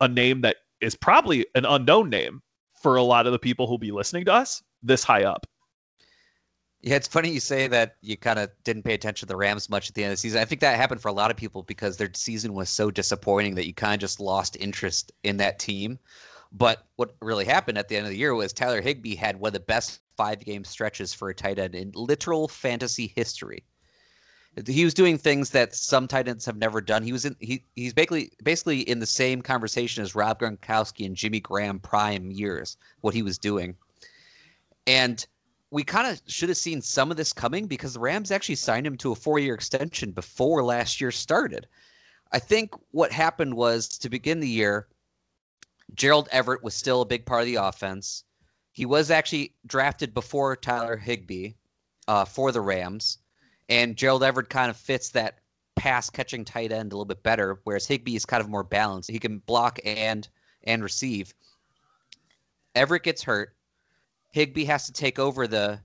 [0.00, 2.42] a name that is probably an unknown name
[2.82, 5.46] for a lot of the people who'll be listening to us this high up.
[6.82, 9.68] Yeah, it's funny you say that you kind of didn't pay attention to the Rams
[9.68, 10.40] much at the end of the season.
[10.40, 13.54] I think that happened for a lot of people because their season was so disappointing
[13.56, 15.98] that you kind of just lost interest in that team.
[16.52, 19.50] But what really happened at the end of the year was Tyler Higbee had one
[19.50, 23.64] of the best five game stretches for a tight end in literal fantasy history.
[24.66, 27.04] He was doing things that some tight ends have never done.
[27.04, 31.14] He was in he he's basically basically in the same conversation as Rob Gronkowski and
[31.14, 33.76] Jimmy Graham prime years, what he was doing.
[34.88, 35.24] And
[35.70, 38.86] we kind of should have seen some of this coming because the Rams actually signed
[38.86, 41.68] him to a four year extension before last year started.
[42.32, 44.88] I think what happened was to begin the year,
[45.94, 48.24] Gerald Everett was still a big part of the offense.
[48.72, 51.52] He was actually drafted before Tyler Higbee
[52.08, 53.18] uh, for the Rams,
[53.68, 55.40] and Gerald Everett kind of fits that
[55.76, 59.10] pass catching tight end a little bit better, whereas Higbee is kind of more balanced.
[59.10, 60.28] He can block and
[60.64, 61.34] and receive.
[62.74, 63.56] Everett gets hurt.
[64.32, 65.80] Higbee has to take over the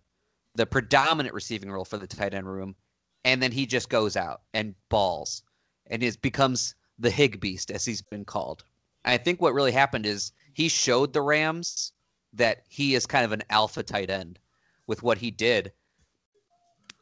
[0.56, 2.76] the predominant receiving role for the tight end room,
[3.24, 5.44] and then he just goes out and balls
[5.88, 8.64] and is becomes the Hig Beast as he's been called.
[9.06, 11.94] I think what really happened is he showed the Rams
[12.34, 14.40] that he is kind of an alpha tight end
[14.88, 15.72] with what he did.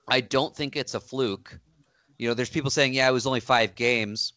[0.07, 1.59] I don't think it's a fluke.
[2.17, 4.33] You know, there's people saying, yeah, it was only five games,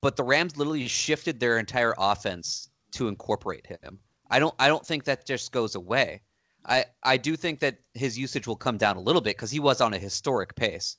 [0.00, 3.98] but the Rams literally shifted their entire offense to incorporate him.
[4.30, 6.22] I don't I don't think that just goes away.
[6.64, 9.60] I, I do think that his usage will come down a little bit because he
[9.60, 10.96] was on a historic pace.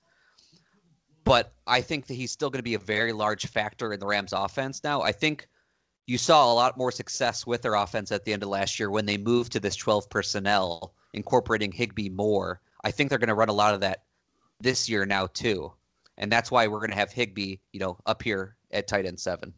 [1.23, 4.05] But I think that he's still going to be a very large factor in the
[4.05, 5.01] Rams offense now.
[5.01, 5.47] I think
[6.05, 8.89] you saw a lot more success with their offense at the end of last year
[8.89, 12.59] when they moved to this 12 personnel, incorporating Higbee more.
[12.83, 14.03] I think they're going to run a lot of that
[14.59, 15.71] this year now too.
[16.17, 19.19] And that's why we're going to have Higbee, you know, up here at tight end
[19.19, 19.53] seven.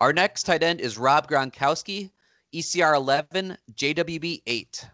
[0.00, 2.10] Our next tight end is Rob Gronkowski,
[2.54, 4.88] ECR 11, JWB 8.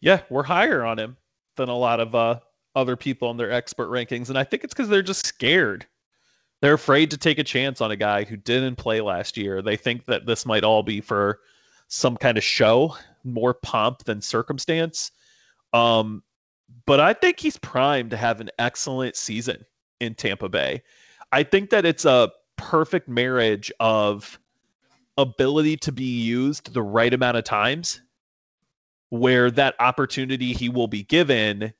[0.00, 1.16] Yeah, we're higher on him
[1.56, 2.38] than a lot of uh,
[2.74, 4.28] other people in their expert rankings.
[4.28, 5.86] And I think it's because they're just scared.
[6.60, 9.62] They're afraid to take a chance on a guy who didn't play last year.
[9.62, 11.40] They think that this might all be for
[11.86, 15.12] some kind of show, more pomp than circumstance.
[15.72, 16.22] Um,
[16.84, 19.64] but I think he's primed to have an excellent season
[20.00, 20.82] in Tampa Bay.
[21.32, 24.38] I think that it's a perfect marriage of
[25.16, 28.00] ability to be used the right amount of times
[29.10, 31.72] where that opportunity he will be given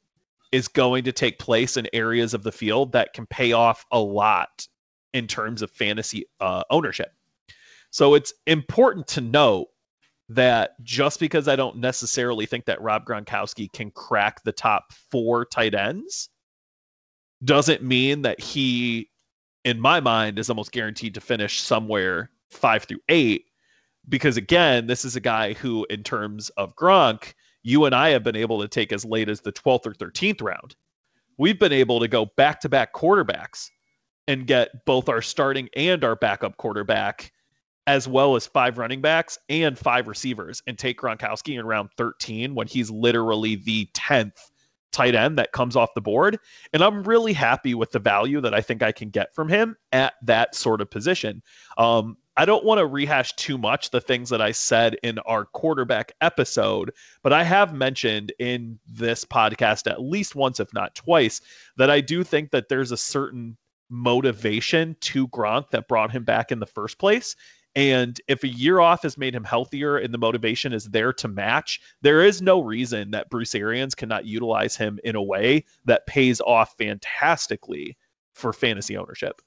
[0.52, 3.98] is going to take place in areas of the field that can pay off a
[3.98, 4.66] lot
[5.12, 7.12] in terms of fantasy uh, ownership.
[7.90, 9.68] So it's important to note
[10.28, 15.46] that just because I don't necessarily think that Rob Gronkowski can crack the top four
[15.46, 16.28] tight ends
[17.44, 19.11] doesn't mean that he,
[19.64, 23.44] in my mind, is almost guaranteed to finish somewhere five through eight.
[24.08, 27.34] Because again, this is a guy who, in terms of Gronk,
[27.68, 30.40] you and I have been able to take as late as the 12th or 13th
[30.40, 30.74] round.
[31.37, 33.68] We've been able to go back to back quarterbacks
[34.26, 37.31] and get both our starting and our backup quarterback,
[37.87, 42.54] as well as five running backs and five receivers, and take Gronkowski in round 13
[42.54, 44.33] when he's literally the 10th
[44.90, 46.38] tight end that comes off the board.
[46.72, 49.76] And I'm really happy with the value that I think I can get from him
[49.92, 51.42] at that sort of position.
[51.76, 55.44] Um, I don't want to rehash too much the things that I said in our
[55.44, 56.92] quarterback episode,
[57.24, 61.40] but I have mentioned in this podcast at least once, if not twice,
[61.79, 63.57] that I do think that there's a certain
[63.90, 67.35] motivation to Gronk that brought him back in the first place.
[67.74, 71.27] And if a year off has made him healthier and the motivation is there to
[71.27, 76.07] match, there is no reason that Bruce Arians cannot utilize him in a way that
[76.07, 77.96] pays off fantastically
[78.33, 79.42] for fantasy ownership.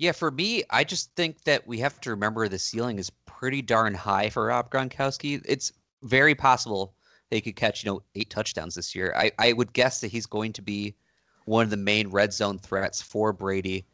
[0.00, 3.60] Yeah, for me, I just think that we have to remember the ceiling is pretty
[3.60, 5.42] darn high for Rob Gronkowski.
[5.44, 6.94] It's very possible
[7.30, 9.12] he could catch, you know, eight touchdowns this year.
[9.14, 10.94] I, I would guess that he's going to be
[11.44, 13.84] one of the main red zone threats for Brady.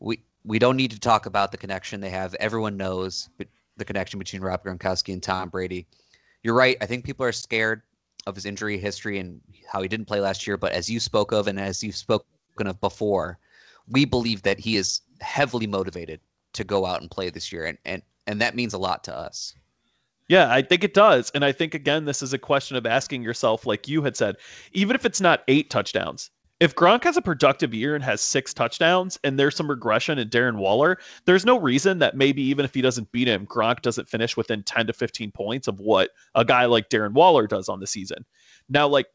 [0.00, 2.34] We we don't need to talk about the connection they have.
[2.34, 3.30] Everyone knows
[3.78, 5.86] the connection between Rob Gronkowski and Tom Brady.
[6.42, 6.76] You're right.
[6.82, 7.80] I think people are scared
[8.26, 10.58] of his injury history and how he didn't play last year.
[10.58, 13.38] But as you spoke of and as you've spoken of before,
[13.90, 16.20] we believe that he is heavily motivated
[16.54, 19.16] to go out and play this year, and and and that means a lot to
[19.16, 19.54] us.
[20.28, 21.30] Yeah, I think it does.
[21.34, 24.36] And I think, again, this is a question of asking yourself, like you had said,
[24.72, 28.52] even if it's not eight touchdowns, if Gronk has a productive year and has six
[28.52, 32.74] touchdowns and there's some regression in Darren Waller, there's no reason that maybe even if
[32.74, 36.44] he doesn't beat him, Gronk doesn't finish within 10 to 15 points of what a
[36.44, 38.24] guy like Darren Waller does on the season.
[38.68, 39.06] Now, like,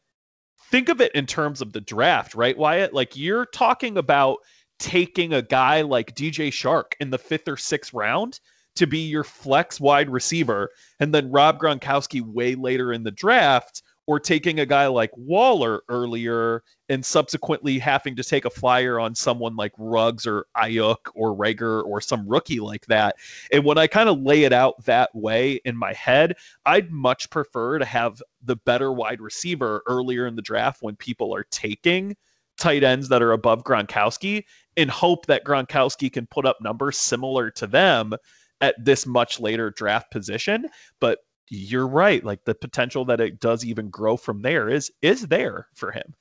[0.70, 2.94] think of it in terms of the draft, right, Wyatt?
[2.94, 4.38] Like, you're talking about
[4.84, 8.38] taking a guy like DJ Chark in the fifth or sixth round
[8.76, 10.68] to be your flex wide receiver,
[11.00, 15.82] and then Rob Gronkowski way later in the draft, or taking a guy like Waller
[15.88, 21.34] earlier and subsequently having to take a flyer on someone like Ruggs or Aiyuk or
[21.34, 23.16] Reagor or some rookie like that.
[23.50, 26.34] And when I kind of lay it out that way in my head,
[26.66, 31.34] I'd much prefer to have the better wide receiver earlier in the draft when people
[31.34, 32.14] are taking
[32.56, 34.44] tight ends that are above Gronkowski
[34.76, 38.14] and hope that Gronkowski can put up numbers similar to them
[38.60, 40.68] at this much later draft position.
[41.00, 42.24] But you're right.
[42.24, 46.14] Like the potential that it does even grow from there is is there for him.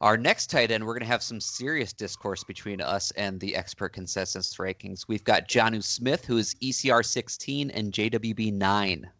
[0.00, 3.54] Our next tight end, we're going to have some serious discourse between us and the
[3.54, 5.04] expert consensus rankings.
[5.06, 9.10] We've got Jonnu Smith, who is ECR 16 and JWB 9.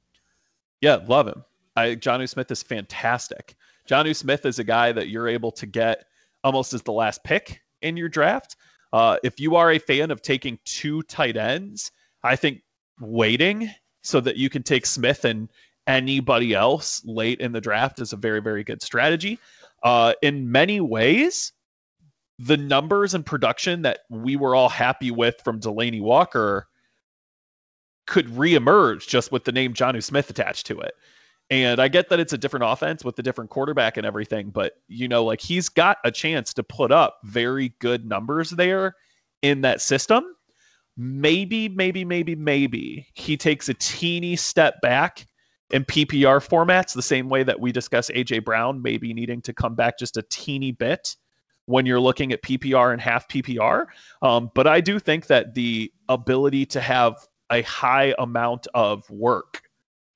[0.80, 1.44] Yeah, love him.
[1.76, 3.56] I Jonnu Smith is fantastic.
[3.88, 6.06] Jonnu Smith is a guy that you're able to get
[6.42, 8.56] almost as the last pick in your draft.
[8.92, 11.90] Uh, if you are a fan of taking two tight ends,
[12.22, 12.62] I think
[13.00, 13.70] waiting
[14.02, 15.48] so that you can take Smith and
[15.86, 19.38] anybody else late in the draft is a very, very good strategy.
[19.82, 21.52] Uh, in many ways,
[22.38, 26.66] the numbers and production that we were all happy with from Delanie Walker
[28.06, 30.94] could reemerge just with the name Jonnu Smith attached to it.
[31.50, 34.74] And I get that it's a different offense with the different quarterback and everything, but
[34.86, 38.94] you know, like he's got a chance to put up very good numbers there
[39.42, 40.24] in that system.
[40.96, 45.26] Maybe, maybe, maybe, maybe he takes a teeny step back
[45.70, 49.74] in PPR formats, the same way that we discuss AJ Brown maybe needing to come
[49.74, 51.16] back just a teeny bit
[51.66, 53.86] when you're looking at PPR and half PPR.
[54.22, 57.14] Um, but I do think that the ability to have
[57.50, 59.62] a high amount of work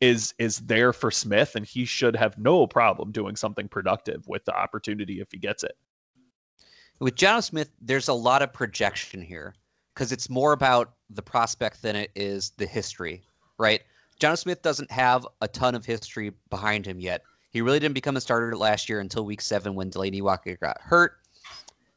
[0.01, 4.45] is is there for Smith, and he should have no problem doing something productive with
[4.45, 5.77] the opportunity if he gets it.
[7.01, 9.55] With John Smith, there's a lot of projection here
[9.95, 13.23] because it's more about the prospect than it is the history,
[13.59, 13.83] right?
[14.19, 17.23] John Smith doesn't have a ton of history behind him yet.
[17.51, 20.81] He really didn't become a starter last year until week seven when Delanie Walker got
[20.81, 21.19] hurt.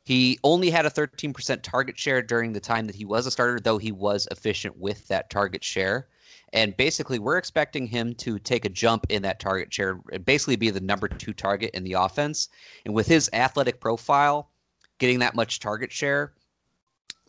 [0.03, 3.59] He only had a 13% target share during the time that he was a starter,
[3.59, 6.07] though he was efficient with that target share.
[6.53, 10.55] And basically, we're expecting him to take a jump in that target share and basically
[10.55, 12.47] be the number two target in the offense.
[12.85, 14.49] And with his athletic profile,
[14.97, 16.33] getting that much target share,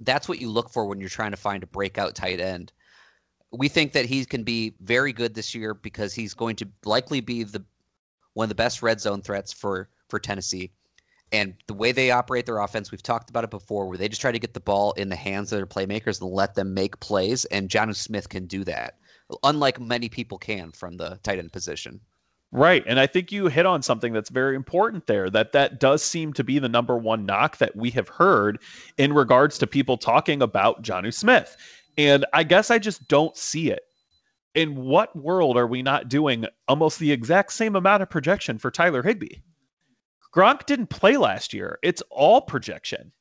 [0.00, 2.72] that's what you look for when you're trying to find a breakout tight end.
[3.50, 7.20] We think that he can be very good this year because he's going to likely
[7.20, 7.64] be the
[8.34, 10.70] one of the best red zone threats for for Tennessee.
[11.32, 14.20] And the way they operate their offense, we've talked about it before, where they just
[14.20, 17.00] try to get the ball in the hands of their playmakers and let them make
[17.00, 17.44] plays.
[17.46, 18.96] And Jonnu Smith can do that
[19.42, 22.00] unlike many people can from the tight end position.
[22.50, 22.82] Right.
[22.86, 26.32] And I think you hit on something that's very important there that that does seem
[26.32, 28.58] to be the number one knock that we have heard
[28.96, 31.56] in regards to people talking about Jonnu Smith.
[31.98, 33.82] And I guess I just don't see it.
[34.54, 38.70] In what world are we not doing almost the exact same amount of projection for
[38.70, 39.40] Tyler Higbee?
[40.34, 41.78] Gronk didn't play last year.
[41.82, 43.12] It's all projection.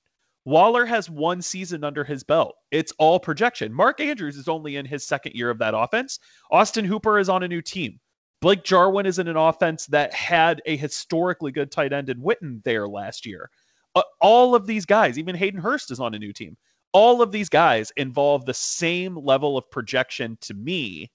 [0.48, 2.56] Waller has one season under his belt.
[2.72, 3.74] It's all projection.
[3.74, 6.20] Mark Andrews is only in his second year of that offense.
[6.50, 8.00] Austin Hooper is on a new team.
[8.40, 12.64] Blake Jarwin is in an offense that had a historically good tight end in Witten
[12.64, 13.50] there last year.
[13.94, 16.56] Uh, all of these guys, even Hayden Hurst is on a new team.
[16.94, 21.12] All of these guys involve the same level of projection to me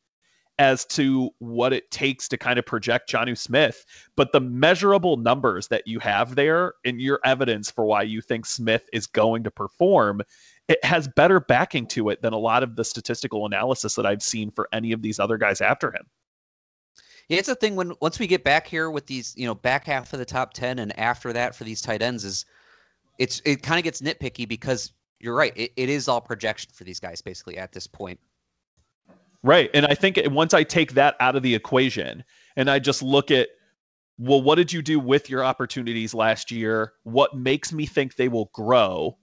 [0.58, 3.84] as to what it takes to kind of project Jonnu Smith.
[4.16, 8.46] But the measurable numbers that you have there and your evidence for why you think
[8.46, 10.22] Smith is going to perform,
[10.68, 14.22] it has better backing to it than a lot of the statistical analysis that I've
[14.22, 16.06] seen for any of these other guys after him.
[17.28, 19.86] Yeah, it's a thing when once we get back here with these, you know, back
[19.86, 22.44] half of the top 10 and after that for these tight ends is
[23.18, 25.52] it's it kind of gets nitpicky because you're right.
[25.56, 28.18] It, it is all projection for these guys basically at this point.
[29.42, 29.70] Right.
[29.74, 32.24] And I think once I take that out of the equation
[32.56, 33.48] and I just look at,
[34.18, 36.92] well, what did you do with your opportunities last year?
[37.02, 39.18] What makes me think they will grow?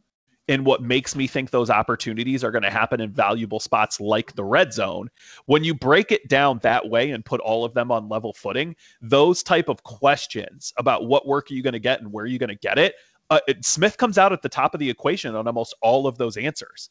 [0.50, 4.34] And what makes me think those opportunities are going to happen in valuable spots like
[4.34, 5.10] the red zone.
[5.46, 8.76] When you break it down that way and put all of them on level footing,
[9.00, 12.28] those type of questions about what work are you going to get and where are
[12.28, 12.96] you going to get it,
[13.30, 16.18] uh, it, Smith comes out at the top of the equation on almost all of
[16.18, 16.90] those answers.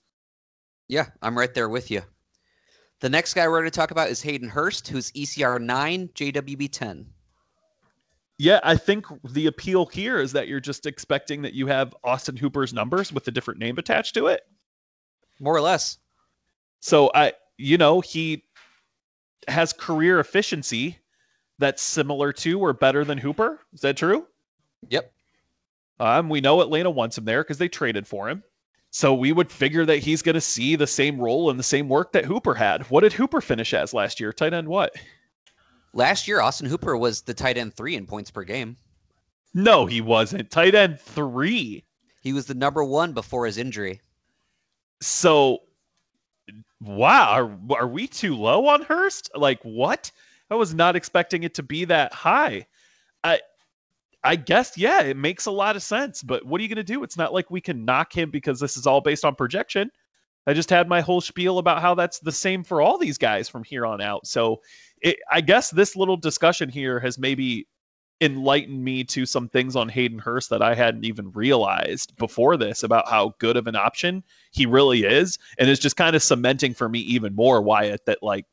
[0.86, 2.02] Yeah, I'm right there with you.
[3.00, 6.68] The next guy we're going to talk about is Hayden Hurst, who's ECR 9, JWB
[6.70, 7.06] 10.
[8.38, 12.36] Yeah, I think the appeal here is that you're just expecting that you have Austin
[12.36, 14.42] Hooper's numbers with a different name attached to it.
[15.40, 15.98] More or less.
[16.80, 18.44] So I you know, he
[19.48, 20.98] has career efficiency
[21.58, 23.60] that's similar to or better than Hooper.
[23.74, 24.26] Is that true?
[24.88, 25.12] Yep.
[26.00, 28.44] Um, we know Atlanta wants him there because they traded for him.
[28.98, 31.88] So we would figure that he's going to see the same role and the same
[31.88, 32.82] work that Hooper had.
[32.90, 34.32] What did Hooper finish as last year?
[34.32, 34.92] Tight end what?
[35.92, 38.76] Last year, Austin Hooper was the tight end three in points per game.
[39.54, 40.50] No, he wasn't.
[40.50, 41.84] Tight end three.
[42.22, 44.00] He was the number one before his injury.
[45.00, 45.58] So,
[46.80, 49.30] wow, are, are we too low on Hurst?
[49.32, 50.10] Like, what?
[50.50, 52.66] I was not expecting it to be that high.
[53.22, 53.38] I
[54.24, 56.22] I guess, yeah, it makes a lot of sense.
[56.22, 57.02] But what are you going to do?
[57.02, 59.90] It's not like we can knock him because this is all based on projection.
[60.46, 63.48] I just had my whole spiel about how that's the same for all these guys
[63.48, 64.26] from here on out.
[64.26, 64.62] So
[65.02, 67.68] it, I guess this little discussion here has maybe
[68.20, 72.82] enlightened me to some things on Hayden Hurst that I hadn't even realized before this
[72.82, 75.38] about how good of an option he really is.
[75.58, 78.46] And it's just kind of cementing for me even more, Wyatt, that like,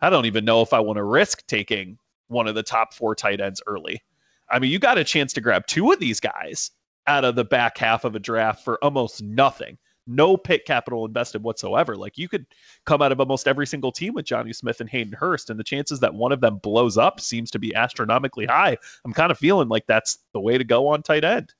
[0.00, 1.98] I don't even know if I want to risk taking
[2.28, 4.02] one of the top four tight ends early.
[4.50, 6.70] I mean, you got a chance to grab two of these guys
[7.06, 9.78] out of the back half of a draft for almost nothing.
[10.06, 11.96] no pick capital invested whatsoever.
[11.96, 12.44] Like you could
[12.84, 15.64] come out of almost every single team with Jonnu Smith and Hayden Hurst, and the
[15.64, 18.76] chances that one of them blows up seems to be astronomically high.
[19.04, 21.54] I'm kind of feeling like that's the way to go on tight end.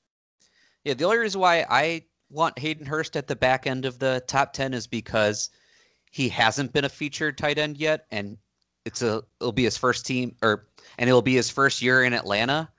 [0.83, 4.23] Yeah, the only reason why I want Hayden Hurst at the back end of the
[4.27, 5.49] top 10 is because
[6.11, 8.37] he hasn't been a featured tight end yet and
[8.85, 10.67] it's a it'll be his first team or
[10.97, 12.69] and it'll be his first year in Atlanta.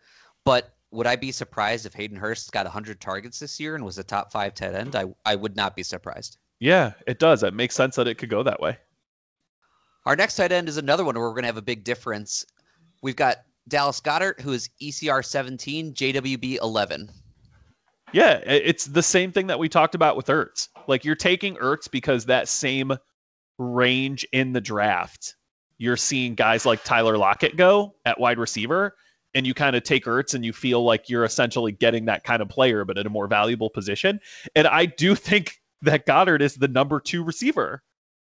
[0.44, 3.98] But would I be surprised if Hayden Hurst got 100 targets this year and was
[3.98, 4.94] a top 5 tight end?
[4.96, 6.38] I I would not be surprised.
[6.60, 7.42] Yeah, it does.
[7.42, 8.78] It makes sense that it could go that way.
[10.06, 12.44] Our next tight end is another one where we're going to have a big difference.
[13.02, 13.38] We've got
[13.68, 17.10] Dallas Goedert, who is ECR 17, JWB 11.
[18.12, 20.68] Yeah, it's the same thing that we talked about with Ertz.
[20.86, 22.92] Like you're taking Ertz because that same
[23.58, 25.36] range in the draft,
[25.78, 28.94] you're seeing guys like Tyler Lockett go at wide receiver,
[29.34, 32.42] and you kind of take Ertz and you feel like you're essentially getting that kind
[32.42, 34.20] of player, but at a more valuable position.
[34.54, 37.82] And I do think that Goedert is the number two receiver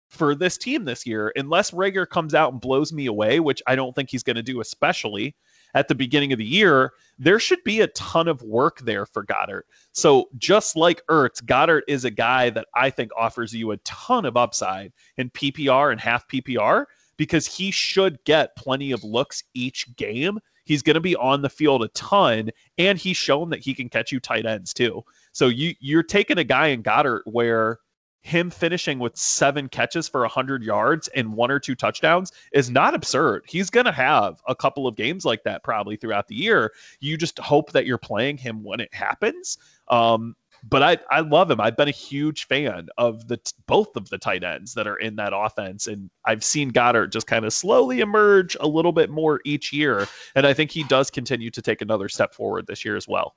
[0.09, 3.75] for this team this year, unless Reagor comes out and blows me away, which I
[3.75, 5.35] don't think he's going to do, especially
[5.73, 9.25] at the beginning of the year, there should be a ton of work there for
[9.25, 9.63] Goedert.
[9.91, 14.25] So just like Ertz, Goedert is a guy that I think offers you a ton
[14.25, 16.85] of upside in PPR and half PPR
[17.17, 20.39] because he should get plenty of looks each game.
[20.65, 23.89] He's going to be on the field a ton, and he's shown that he can
[23.89, 25.03] catch you tight ends too.
[25.31, 27.79] So you you're taking a guy in Goedert where
[28.25, 32.95] him finishing with seven catches for 100 yards and one or two touchdowns is not
[32.95, 33.43] absurd.
[33.47, 36.73] He's going to have a couple of games like that probably throughout the year.
[36.99, 39.59] You just hope that you're playing him when it happens.
[39.89, 40.35] Um,
[40.67, 41.61] but I, I love him.
[41.61, 45.15] I've been a huge fan of the both of the tight ends that are in
[45.17, 49.41] that offense, and I've seen Goedert just kind of slowly emerge a little bit more
[49.45, 52.95] each year, and I think he does continue to take another step forward this year
[52.95, 53.35] as well.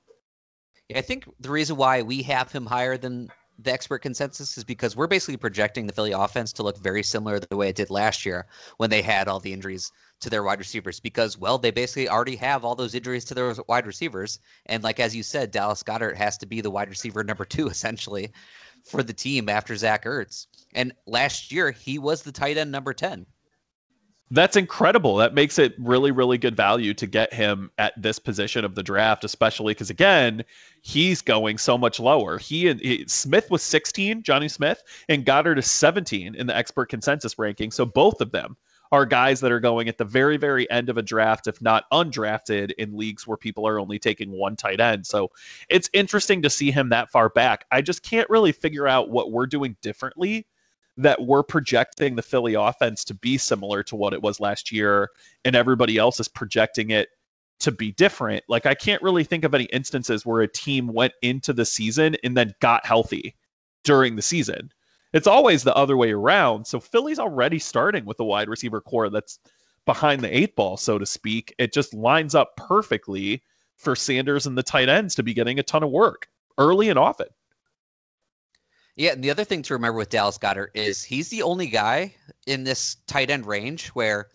[0.95, 4.95] I think the reason why we have him higher than the expert consensus is because
[4.95, 7.89] we're basically projecting the Philly offense to look very similar to the way it did
[7.89, 11.71] last year when they had all the injuries to their wide receivers because well they
[11.71, 15.51] basically already have all those injuries to their wide receivers and like as you said
[15.51, 18.31] Dallas Goedert has to be the wide receiver number 2 essentially
[18.83, 22.93] for the team after Zach Ertz and last year he was the tight end number
[22.93, 23.25] 10
[24.31, 25.15] that's incredible.
[25.15, 28.83] That makes it really, really good value to get him at this position of the
[28.83, 30.43] draft, especially because again,
[30.81, 32.37] he's going so much lower.
[32.37, 36.89] He and he, Smith was 16, Jonnu Smith, and Goedert is 17 in the expert
[36.89, 37.71] consensus ranking.
[37.71, 38.55] So both of them
[38.91, 41.85] are guys that are going at the very, very end of a draft, if not
[41.91, 45.05] undrafted, in leagues where people are only taking one tight end.
[45.05, 45.29] So
[45.69, 47.65] it's interesting to see him that far back.
[47.71, 50.47] I just can't really figure out what we're doing differently
[50.97, 55.09] that we're projecting the Philly offense to be similar to what it was last year,
[55.45, 57.07] and everybody else is projecting it
[57.61, 58.43] to be different.
[58.49, 62.17] Like, I can't really think of any instances where a team went into the season
[62.23, 63.35] and then got healthy
[63.85, 64.71] during the season.
[65.13, 66.65] It's always the other way around.
[66.67, 69.39] So, Philly's already starting with a wide receiver corps that's
[69.85, 71.53] behind the eight ball, so to speak.
[71.57, 73.41] It just lines up perfectly
[73.75, 76.99] for Sanders and the tight ends to be getting a ton of work early and
[76.99, 77.27] often.
[78.95, 82.13] Yeah, and the other thing to remember with Dallas Goedert is he's the only guy
[82.47, 84.27] in this tight end range where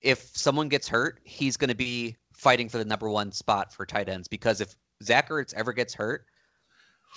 [0.00, 3.84] if someone gets hurt, he's going to be fighting for the number one spot for
[3.84, 6.24] tight ends because if Zach Ertz ever gets hurt,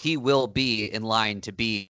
[0.02, 1.90] he will be in line to be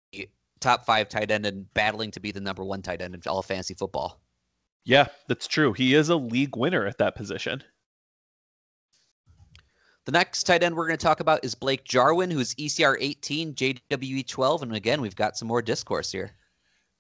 [0.64, 3.42] top five tight end and battling to be the number one tight end in all
[3.42, 4.22] fantasy football.
[4.86, 5.74] Yeah, that's true.
[5.74, 7.64] He is a league winner at that position.
[10.06, 13.54] The next tight end we're going to talk about is Blake Jarwin, who's ECR 18,
[13.54, 14.64] JWB 12.
[14.64, 16.32] And again, we've got some more discourse here.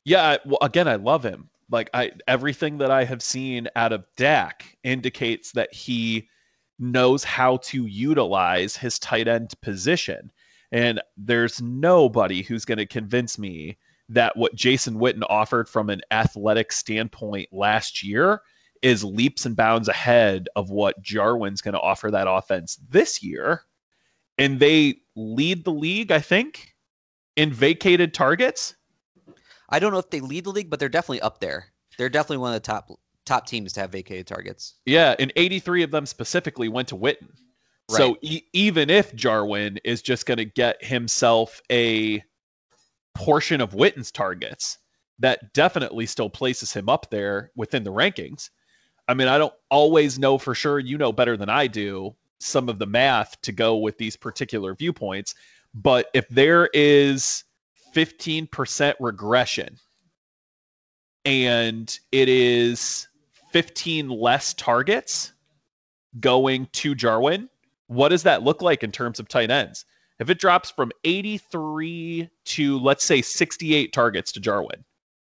[0.05, 1.49] Yeah, well, again, I love him.
[1.70, 6.30] Like I everything that I have seen out of Dak indicates that he
[6.78, 10.32] knows how to utilize his tight end position.
[10.74, 13.78] And there's nobody who's going to convince me
[14.09, 18.41] that what Jason Witten offered from an athletic standpoint last year
[18.82, 23.61] is leaps and bounds ahead of what Jarwin's going to offer that offense this year.
[24.38, 26.76] And they lead the league, I think,
[27.36, 28.76] in vacated targets.
[29.69, 31.67] I don't know if they lead the league, but they're definitely up there.
[31.97, 32.91] They're definitely one of the top
[33.26, 34.76] top teams to have vacated targets.
[34.86, 37.30] Yeah, and 83 of them specifically went to Witten.
[37.91, 37.97] Right.
[37.97, 42.23] So e- even if Jarwin is just going to get himself a
[43.15, 44.77] portion of Witten's targets,
[45.19, 48.49] that definitely still places him up there within the rankings.
[49.07, 50.79] I mean, I don't always know for sure.
[50.79, 54.75] You know better than I do some of the math to go with these particular
[54.75, 55.36] viewpoints.
[55.73, 57.43] But if there is
[57.95, 59.77] 15% regression
[61.25, 63.07] and it is
[63.51, 65.34] 15 less targets
[66.19, 67.49] going to Jarwin,
[67.88, 69.86] what does that look like in terms of tight ends?
[70.19, 74.84] if it drops from 83 to let's say 68 targets to Jarwin,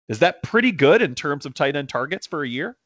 [0.09, 2.77] is that pretty good in terms of tight end targets for a year?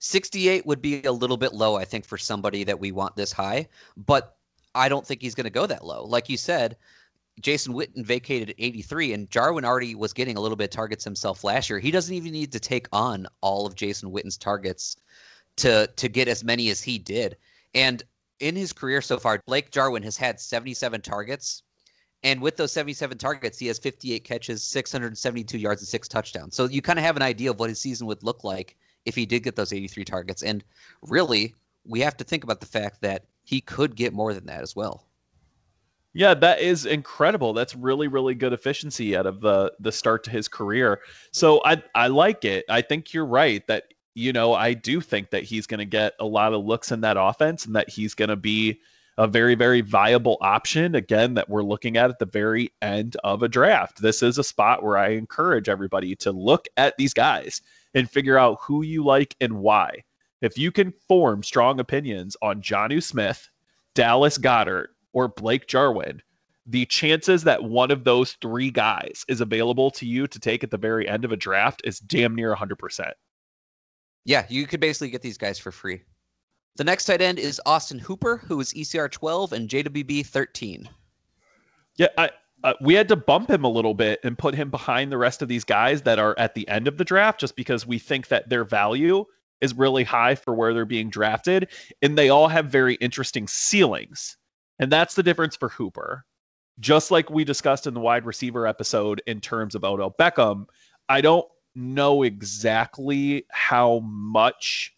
[0.00, 3.32] 68 would be a little bit low, I think, for somebody that we want this
[3.32, 4.36] high, but
[4.74, 6.04] I don't think he's going to go that low.
[6.04, 6.76] Like you said,
[7.40, 11.42] Jason Witten vacated 83, and Jarwin already was getting a little bit of targets himself
[11.44, 11.78] last year.
[11.78, 14.96] He doesn't even need to take on all of Jason Witten's targets
[15.56, 17.36] to to get as many as he did.
[17.74, 18.02] And
[18.40, 21.62] in his career so far, Blake Jarwin has had 77 targets.
[22.22, 26.56] And with those 77 targets, he has 58 catches, 672 yards, and six touchdowns.
[26.56, 29.14] So you kind of have an idea of what his season would look like if
[29.14, 30.42] he did get those 83 targets.
[30.42, 30.64] And
[31.02, 31.54] really,
[31.84, 34.74] we have to think about the fact that he could get more than that as
[34.74, 35.06] well.
[36.14, 37.52] Yeah, that is incredible.
[37.52, 41.00] That's really, really good efficiency out of the the start to his career.
[41.32, 42.64] So I I like it.
[42.68, 46.14] I think you're right that you know I do think that he's going to get
[46.20, 48.80] a lot of looks in that offense and that he's going to be
[49.16, 50.94] a very, very viable option.
[50.94, 54.02] Again, that we're looking at at the very end of a draft.
[54.02, 57.62] This is a spot where I encourage everybody to look at these guys
[57.94, 60.02] and figure out who you like and why.
[60.40, 63.48] If you can form strong opinions on Jonnu Smith,
[63.94, 66.20] Dallas Goedert, or Blake Jarwin,
[66.66, 70.70] the chances that one of those three guys is available to you to take at
[70.70, 73.12] the very end of a draft is damn near 100%.
[74.24, 76.02] Yeah, you could basically get these guys for free.
[76.76, 80.88] The next tight end is Austin Hooper, who is ECR 12 and JWB 13.
[81.96, 82.30] Yeah, I,
[82.64, 85.42] uh, we had to bump him a little bit and put him behind the rest
[85.42, 88.28] of these guys that are at the end of the draft just because we think
[88.28, 89.24] that their value
[89.60, 91.68] is really high for where they're being drafted
[92.02, 94.36] and they all have very interesting ceilings.
[94.78, 96.24] And that's the difference for Hooper.
[96.80, 100.66] Just like we discussed in the wide receiver episode in terms of Odell Beckham,
[101.08, 104.94] I don't know exactly how much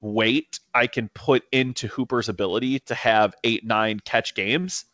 [0.00, 4.84] weight I can put into Hooper's ability to have eight, nine catch games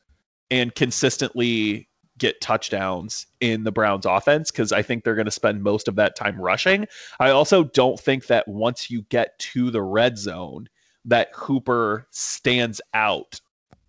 [0.50, 5.62] and consistently get touchdowns in the Browns offense because I think they're going to spend
[5.62, 6.86] most of that time rushing.
[7.18, 10.68] I also don't think that once you get to the red zone,
[11.04, 13.40] that Hooper stands out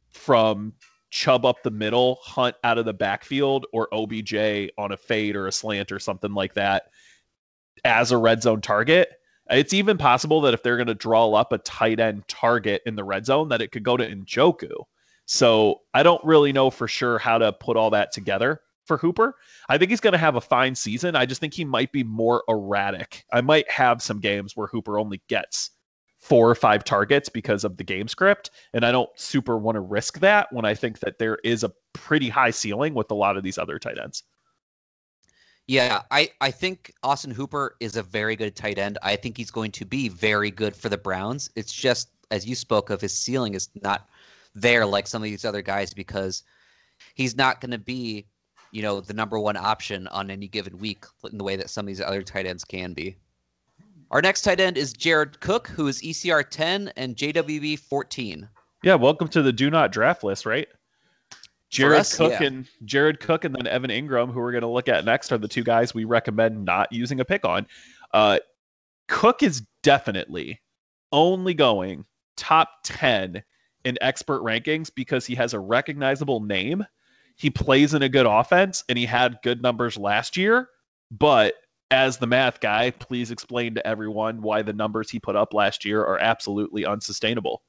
[0.10, 0.74] from
[1.16, 5.48] Chubb up the middle, Hunt out of the backfield, or OBJ on a fade or
[5.48, 6.90] a slant or something like that
[7.86, 9.14] as a red zone target.
[9.50, 12.98] It's even possible that if they're going to draw up a tight end target in
[12.98, 14.74] the red zone, that it could go to Njoku.
[15.26, 19.36] So I don't really know for sure how to put all that together for Hooper.
[19.70, 21.16] I think he's going to have a fine season.
[21.16, 23.24] I just think he might be more erratic.
[23.32, 25.72] I might have some games where Hooper only gets
[26.26, 28.50] four or five targets because of the game script.
[28.74, 31.72] And I don't super want to risk that when I think that there is a
[31.94, 34.24] pretty high ceiling with a lot of these other tight ends.
[35.68, 38.98] Yeah, I, I think Austin Hooper is a very good tight end.
[39.04, 41.52] I think he's going to be very good for the Browns.
[41.56, 44.10] It's just, as you spoke of, his ceiling is not
[44.56, 46.42] there like some of these other guys because
[47.14, 48.26] he's not going to be,
[48.72, 51.86] you know, the number one option on any given week in the way that some
[51.86, 53.16] of these other tight ends can be.
[54.16, 58.48] Our next tight end is Jared Cook, who is ECR 10 and JWB 14.
[58.82, 60.70] Yeah, welcome to the do not draft list, right?
[61.70, 62.44] Jared us, Cook yeah.
[62.44, 65.38] and Jared Cook and then Evan Engram, who we're going to look at next, are
[65.38, 67.68] the two guys we recommend not using a pick on.
[68.14, 68.40] Uh,
[69.10, 70.62] Cook is definitely
[71.12, 72.06] only going
[72.38, 73.44] top 10
[73.84, 76.86] in expert rankings because he has a recognizable name.
[77.36, 80.70] He plays in a good offense and he had good numbers last year,
[81.12, 81.56] but
[81.92, 85.86] as the math guy, please explain to everyone why the numbers he put up last
[85.86, 87.62] year are absolutely unsustainable.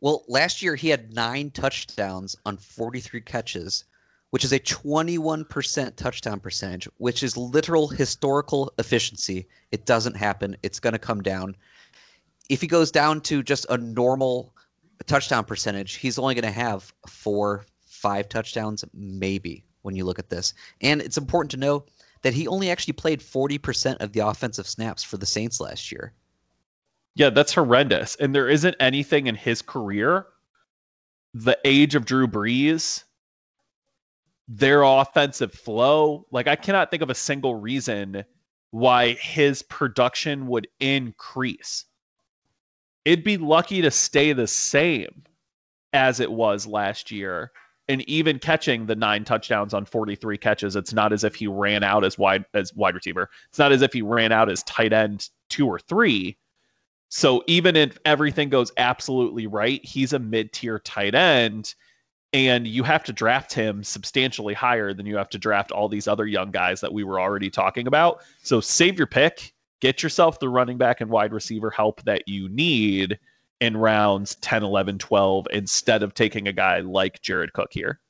[0.00, 3.84] Well, last year he had nine touchdowns on 43 catches,
[4.30, 9.46] which is a 21% touchdown percentage, which is literal historical efficiency.
[9.70, 10.56] It doesn't happen.
[10.64, 11.54] It's going to come down.
[12.48, 14.52] If he goes down to just a normal
[15.06, 20.30] touchdown percentage, he's only going to have four, five touchdowns, maybe, when you look at
[20.30, 20.52] this.
[20.80, 21.84] And it's important to know
[22.22, 26.12] that he only actually played 40% of the offensive snaps for the Saints last year.
[27.14, 28.16] Yeah, that's horrendous.
[28.16, 30.26] And there isn't anything in his career,
[31.34, 33.04] the age of Drew Brees,
[34.48, 36.26] their offensive flow.
[36.30, 38.24] Like, I cannot think of a single reason
[38.70, 41.84] why his production would increase.
[43.04, 45.24] It'd be lucky to stay the same
[45.92, 47.52] as it was last year
[47.88, 51.82] and even catching the nine touchdowns on 43 catches, it's not as if he ran
[51.82, 53.28] out as wide as wide receiver.
[53.48, 56.38] It's not as if he ran out as tight end two or three.
[57.08, 61.74] So even if everything goes absolutely right, he's a mid-tier tight end
[62.32, 66.08] and you have to draft him substantially higher than you have to draft all these
[66.08, 68.22] other young guys that we were already talking about.
[68.42, 72.48] So save your pick, get yourself the running back and wide receiver help that you
[72.48, 73.18] need
[73.62, 78.00] in rounds 10, 11, 12 instead of taking a guy like Jared Cook here.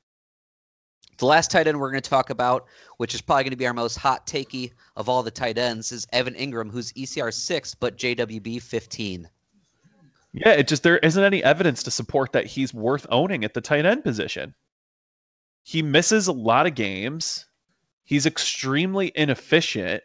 [1.19, 2.65] The last tight end we're going to talk about,
[2.97, 5.91] which is probably going to be our most hot takey of all the tight ends,
[5.91, 9.29] is Evan Engram, who's ECR 6 but JWB 15.
[10.33, 13.61] Yeah, it just there isn't any evidence to support that he's worth owning at the
[13.61, 14.55] tight end position.
[15.61, 17.45] He misses a lot of games.
[18.05, 20.01] He's extremely inefficient.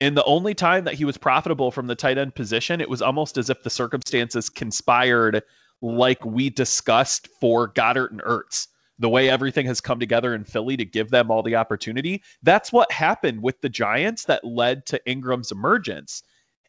[0.00, 3.02] And the only time that he was profitable from the tight end position, it was
[3.02, 5.42] almost as if the circumstances conspired,
[5.82, 8.68] like we discussed for Goedert and Ertz.
[8.98, 12.22] The way everything has come together in Philly to give them all the opportunity.
[12.42, 16.22] That's what happened with the Giants that led to Engram's emergence.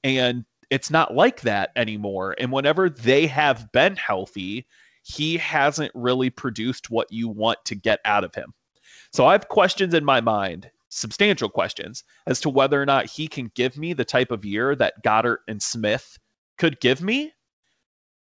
[0.03, 2.35] And it's not like that anymore.
[2.39, 4.65] And whenever they have been healthy,
[5.03, 8.53] he hasn't really produced what you want to get out of him.
[9.11, 13.27] So I have questions in my mind substantial questions as to whether or not he
[13.27, 16.19] can give me the type of year that Goedert and Smith
[16.57, 17.33] could give me.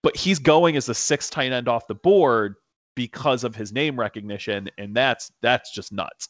[0.03, 2.55] But he's going as a sixth tight end off the board
[2.95, 6.29] because of his name recognition, and that's that's just nuts.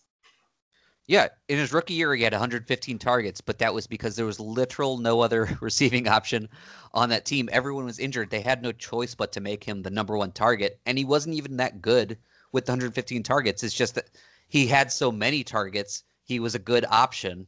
[1.07, 4.39] Yeah, in his rookie year, he had 115 targets, but that was because there was
[4.39, 6.49] literal no other receiving option
[6.93, 7.49] on that team.
[7.51, 8.30] Everyone was injured.
[8.30, 11.36] They had no choice but to make him the number one target, and he wasn't
[11.36, 12.18] even that good
[12.53, 13.62] with 115 targets.
[13.62, 14.11] It's just that
[14.49, 17.46] he had so many targets he was a good option,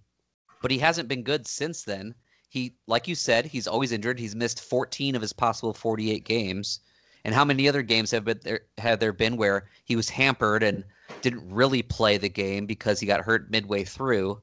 [0.63, 2.15] but he hasn't been good since then.
[2.49, 4.19] He, like you said, he's always injured.
[4.19, 6.81] He's missed 14 of his possible 48 games.
[7.25, 10.63] And how many other games have been there have there been where he was hampered
[10.63, 10.83] and
[11.21, 14.41] didn't really play the game because he got hurt midway through?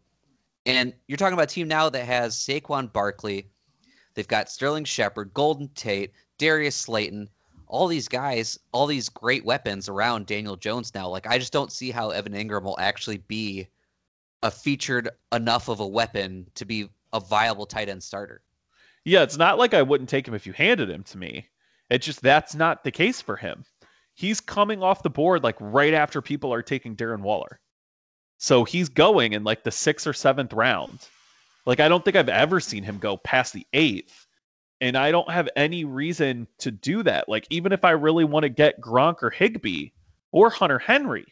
[0.67, 3.49] And you're talking about a team now that has Saquon Barkley.
[4.13, 7.27] They've got Sterling Shepard, Golden Tate, Darius Slayton,
[7.65, 11.09] all these guys, all these great weapons around Daniel Jones now.
[11.09, 13.67] Like I just don't see how Evan Engram will actually be
[14.43, 18.41] a featured enough of a weapon to be a viable tight end starter.
[19.05, 21.47] Yeah, it's not like I wouldn't take him if you handed him to me.
[21.89, 23.63] It's just that's not the case for him.
[24.13, 27.59] He's coming off the board like right after people are taking Darren Waller.
[28.38, 31.07] So he's going in like the sixth or seventh round.
[31.65, 34.25] Like I don't think I've ever seen him go past the eighth.
[34.79, 37.27] And I don't have any reason to do that.
[37.27, 39.89] Like even if I really want to get Gronk or Higbee
[40.31, 41.25] or Hunter Henry,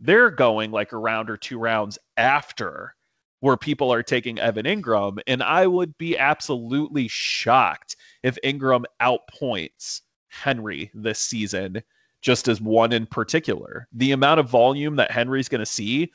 [0.00, 2.94] they're going like a round or two rounds after
[3.40, 5.18] where people are taking Evan Engram.
[5.26, 11.82] And I would be absolutely shocked if Engram outpoints Henry this season,
[12.22, 13.88] just as one in particular.
[13.92, 16.12] The amount of volume that Henry's going to see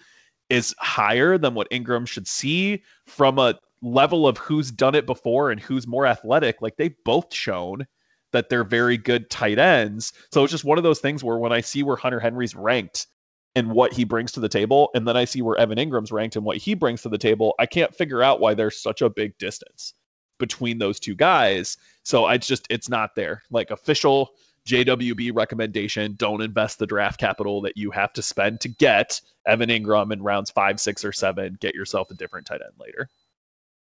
[0.49, 5.51] is higher than what Engram should see from a level of who's done it before
[5.51, 6.61] and who's more athletic.
[6.61, 7.87] Like they've both shown
[8.31, 10.13] that they're very good tight ends.
[10.31, 13.07] So it's just one of those things where when I see where Hunter Henry's ranked
[13.55, 16.35] and what he brings to the table, and then I see where Evan Engram's ranked
[16.35, 19.09] and what he brings to the table, I can't figure out why there's such a
[19.09, 19.93] big distance
[20.39, 21.77] between those two guys.
[22.03, 23.43] So I just it's not there.
[23.51, 24.31] Like official
[24.67, 29.69] JWB recommendation, don't invest the draft capital that you have to spend to get Evan
[29.69, 31.57] Engram in rounds five, six, or seven.
[31.59, 33.09] Get yourself a different tight end later.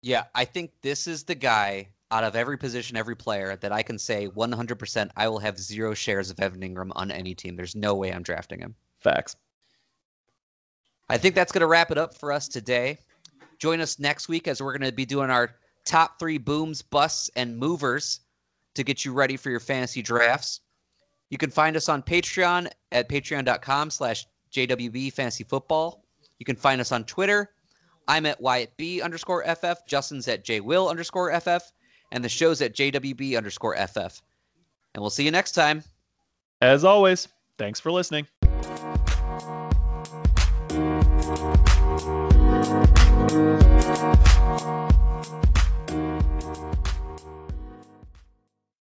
[0.01, 3.81] Yeah, I think this is the guy out of every position, every player that I
[3.81, 7.55] can say 100% I will have zero shares of Evan Engram on any team.
[7.55, 8.75] There's no way I'm drafting him.
[8.99, 9.35] Facts.
[11.09, 12.97] I think that's going to wrap it up for us today.
[13.59, 17.29] Join us next week as we're going to be doing our top three booms, busts,
[17.35, 18.21] and movers
[18.75, 20.61] to get you ready for your fantasy drafts.
[21.29, 26.03] You can find us on Patreon at patreon.com slash JWB Fantasy Football.
[26.39, 27.51] You can find us on Twitter.
[28.07, 29.85] I'm at Wyatt B underscore FF.
[29.87, 31.71] Justin's at JWill underscore FF.
[32.11, 34.21] And the show's at JWB underscore FF.
[34.93, 35.83] And we'll see you next time.
[36.61, 37.27] As always,
[37.57, 38.27] thanks for listening.